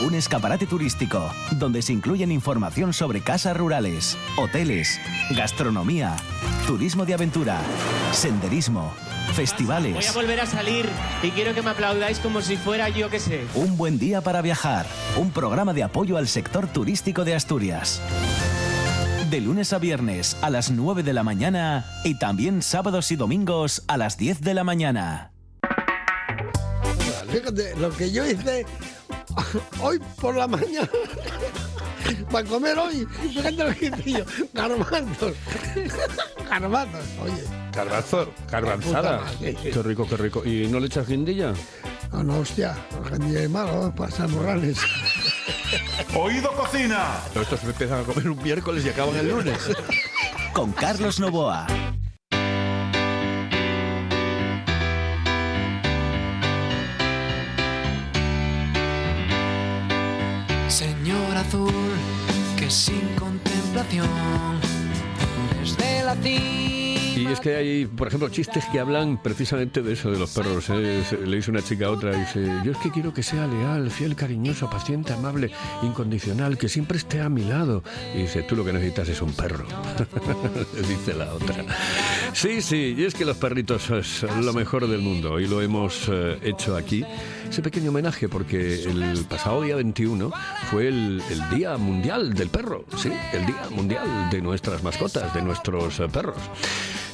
Un 0.00 0.14
escaparate 0.14 0.66
turístico 0.66 1.28
donde 1.52 1.82
se 1.82 1.92
incluyen 1.92 2.30
información 2.30 2.92
sobre 2.92 3.20
casas 3.20 3.56
rurales, 3.56 4.16
hoteles, 4.36 5.00
gastronomía, 5.30 6.14
turismo 6.66 7.04
de 7.04 7.14
aventura, 7.14 7.58
senderismo, 8.12 8.92
Voy 8.94 9.30
a 9.30 9.34
festivales. 9.34 10.14
volver 10.14 10.40
a 10.40 10.46
salir 10.46 10.88
y 11.22 11.30
quiero 11.30 11.52
que 11.54 11.62
me 11.62 11.70
aplaudáis 11.70 12.18
como 12.20 12.40
si 12.42 12.56
fuera 12.56 12.88
yo 12.88 13.10
que 13.10 13.18
sé. 13.18 13.44
Un 13.54 13.76
buen 13.76 13.98
día 13.98 14.20
para 14.20 14.40
viajar. 14.40 14.86
Un 15.16 15.30
programa 15.32 15.74
de 15.74 15.82
apoyo 15.82 16.16
al 16.16 16.28
sector 16.28 16.66
turístico 16.68 17.24
de 17.24 17.34
Asturias. 17.34 18.00
De 19.30 19.40
lunes 19.40 19.72
a 19.72 19.78
viernes 19.78 20.36
a 20.42 20.48
las 20.48 20.70
9 20.70 21.02
de 21.02 21.12
la 21.12 21.22
mañana 21.24 21.84
y 22.04 22.14
también 22.18 22.62
sábados 22.62 23.10
y 23.12 23.16
domingos 23.16 23.82
a 23.88 23.96
las 23.96 24.16
10 24.16 24.40
de 24.42 24.54
la 24.54 24.64
mañana. 24.64 25.32
Fíjate, 27.30 27.76
lo 27.76 27.90
que 27.90 28.10
yo 28.10 28.26
hice 28.26 28.64
hoy 29.80 30.00
por 30.20 30.36
la 30.36 30.46
mañana 30.46 30.88
para 32.30 32.48
comer 32.48 32.78
hoy, 32.78 33.06
fíjate 33.06 33.52
lo 33.52 33.74
que 33.74 34.12
yo, 34.12 34.24
garbanzos, 34.52 35.34
garbanzos, 36.50 37.04
oye, 37.22 37.58
Garbanzo, 37.72 38.32
garbanzada. 38.50 39.20
Madre. 39.20 39.54
Qué 39.54 39.82
rico, 39.82 40.04
qué 40.08 40.16
rico. 40.16 40.44
¿Y 40.44 40.66
no 40.66 40.80
le 40.80 40.86
echas 40.86 41.06
guindilla? 41.06 41.52
no, 42.10 42.24
no, 42.24 42.38
hostia, 42.40 42.74
organizé 42.98 43.48
malo, 43.48 43.94
pasar 43.94 44.28
morrales. 44.28 44.78
Oído 46.14 46.50
Cocina. 46.52 47.20
Estos 47.34 47.62
me 47.62 47.70
empiezan 47.70 48.00
a 48.00 48.02
comer 48.02 48.30
un 48.30 48.42
miércoles 48.42 48.84
y 48.84 48.88
acaban 48.88 49.14
el 49.16 49.28
lunes. 49.28 49.58
Con 50.52 50.72
Carlos 50.72 51.20
Novoa. 51.20 51.66
Azul, 61.38 61.72
que 62.56 62.70
sin 62.70 63.00
contemplación, 63.18 64.08
desde 65.60 66.02
la 66.04 66.16
Y 66.24 67.26
es 67.30 67.40
que 67.40 67.56
hay, 67.56 67.86
por 67.86 68.08
ejemplo, 68.08 68.28
chistes 68.28 68.64
que 68.72 68.80
hablan 68.80 69.22
precisamente 69.22 69.82
de 69.82 69.92
eso, 69.92 70.10
de 70.10 70.18
los 70.18 70.30
perros. 70.30 70.68
¿eh? 70.70 71.02
Le 71.24 71.36
dice 71.36 71.50
una 71.50 71.62
chica 71.62 71.86
a 71.86 71.90
otra, 71.90 72.16
dice, 72.16 72.44
yo 72.64 72.72
es 72.72 72.78
que 72.78 72.90
quiero 72.90 73.14
que 73.14 73.22
sea 73.22 73.46
leal, 73.46 73.90
fiel, 73.90 74.16
cariñoso, 74.16 74.68
paciente, 74.68 75.12
amable, 75.12 75.50
incondicional, 75.82 76.58
que 76.58 76.68
siempre 76.68 76.98
esté 76.98 77.20
a 77.20 77.28
mi 77.28 77.44
lado. 77.44 77.82
Y 78.14 78.22
dice, 78.22 78.42
tú 78.42 78.56
lo 78.56 78.64
que 78.64 78.72
necesitas 78.72 79.08
es 79.08 79.22
un 79.22 79.32
perro. 79.32 79.66
dice 80.88 81.14
la 81.14 81.32
otra. 81.34 81.64
Sí, 82.32 82.62
sí, 82.62 82.94
y 82.96 83.04
es 83.04 83.14
que 83.14 83.24
los 83.24 83.36
perritos 83.36 83.90
es 83.90 84.22
lo 84.22 84.52
mejor 84.52 84.86
del 84.86 85.00
mundo 85.00 85.40
y 85.40 85.46
lo 85.46 85.60
hemos 85.60 86.08
eh, 86.08 86.38
hecho 86.42 86.76
aquí. 86.76 87.04
Ese 87.48 87.62
pequeño 87.62 87.90
homenaje 87.90 88.28
porque 88.28 88.82
el 88.84 89.24
pasado 89.28 89.62
día 89.62 89.76
21 89.76 90.30
fue 90.70 90.88
el, 90.88 91.22
Día 91.50 91.76
Mundial 91.76 92.34
del 92.34 92.48
Perro, 92.48 92.84
sí, 92.96 93.10
el 93.32 93.46
Día 93.46 93.62
Mundial 93.70 94.28
de 94.30 94.40
nuestras 94.40 94.82
mascotas, 94.82 95.32
de 95.34 95.42
nuestros 95.42 95.98
eh, 96.00 96.08
perros. 96.08 96.36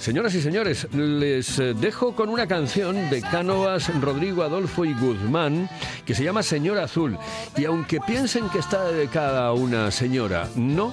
Señoras 0.00 0.34
y 0.34 0.42
señores, 0.42 0.86
les 0.92 1.58
eh, 1.58 1.72
dejo 1.72 2.14
con 2.14 2.28
una 2.28 2.46
canción 2.46 3.08
de 3.08 3.22
Cánovas, 3.22 3.90
Rodrigo 4.02 4.42
Adolfo 4.42 4.84
y 4.84 4.92
Guzmán 4.92 5.70
que 6.04 6.14
se 6.14 6.24
llama 6.24 6.42
Señora 6.42 6.84
Azul. 6.84 7.16
Y 7.56 7.64
aunque 7.64 8.00
piensen 8.00 8.50
que 8.50 8.58
está 8.58 8.84
dedicada 8.84 9.46
a 9.46 9.52
una 9.54 9.90
señora, 9.90 10.48
no. 10.56 10.92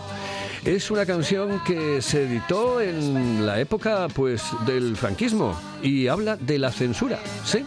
Es 0.64 0.92
una 0.92 1.08
canción 1.08 1.60
que 1.66 2.04
se 2.04 2.24
editó 2.24 2.82
en 2.82 3.48
la 3.48 3.60
época 3.60 4.08
pues 4.14 4.44
del 4.68 4.96
franquismo 4.96 5.60
y 5.82 6.08
habla 6.08 6.36
de 6.36 6.60
la 6.60 6.72
censura. 6.72 7.20
Sí, 7.44 7.66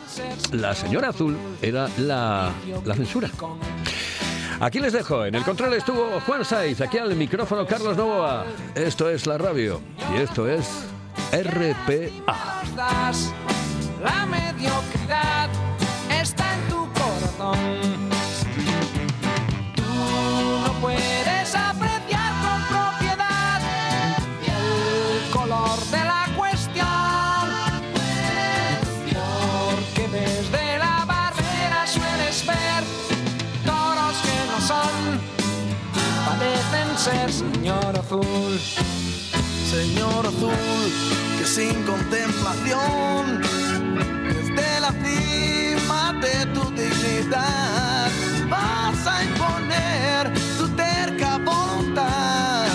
la 0.52 0.74
señora 0.76 1.08
azul 1.08 1.36
era 1.60 1.88
la, 1.98 2.52
la 2.84 2.94
censura. 2.94 3.28
Aquí 4.60 4.78
les 4.78 4.92
dejo, 4.92 5.26
en 5.26 5.34
el 5.34 5.42
control 5.42 5.74
estuvo 5.74 6.20
Juan 6.20 6.44
Saiz, 6.44 6.80
aquí 6.80 6.98
al 6.98 7.16
micrófono 7.16 7.66
Carlos 7.66 7.96
Novoa. 7.96 8.46
Esto 8.76 9.10
es 9.10 9.26
la 9.26 9.38
radio 9.38 9.80
y 10.14 10.20
esto 10.20 10.48
es 10.48 10.68
RPA. 11.32 12.62
la 14.04 14.26
mediocridad 14.26 15.43
señor 39.70 40.26
azul, 40.26 40.92
que 41.38 41.46
sin 41.46 41.82
contemplación, 41.84 43.42
desde 44.28 44.80
la 44.80 44.92
cima 45.04 46.12
de 46.20 46.46
tu 46.54 46.70
dignidad, 46.70 48.10
vas 48.48 49.06
a 49.06 49.24
imponer 49.24 50.32
tu 50.58 50.68
terca 50.76 51.38
voluntad 51.38 52.66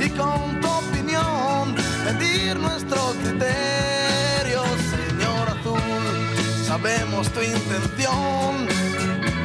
y 0.00 0.08
con 0.10 0.60
tu 0.60 0.68
opinión 0.68 1.74
medir 2.04 2.58
nuestro 2.58 3.14
criterio, 3.22 4.62
señor 4.94 5.48
azul, 5.48 6.66
sabemos 6.66 7.28
tu 7.30 7.40
intención, 7.40 8.66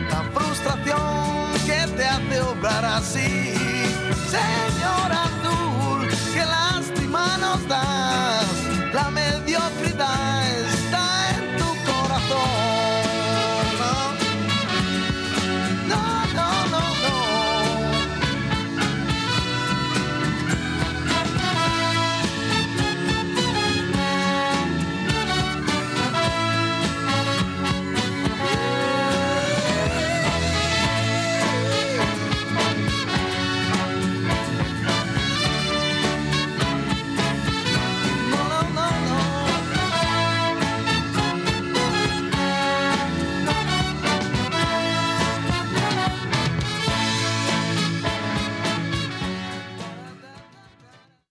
la 0.10 0.24
frustración 0.34 1.52
que 1.66 1.88
te 1.96 2.06
hace 2.06 2.42
obrar 2.42 2.86
así. 2.86 3.52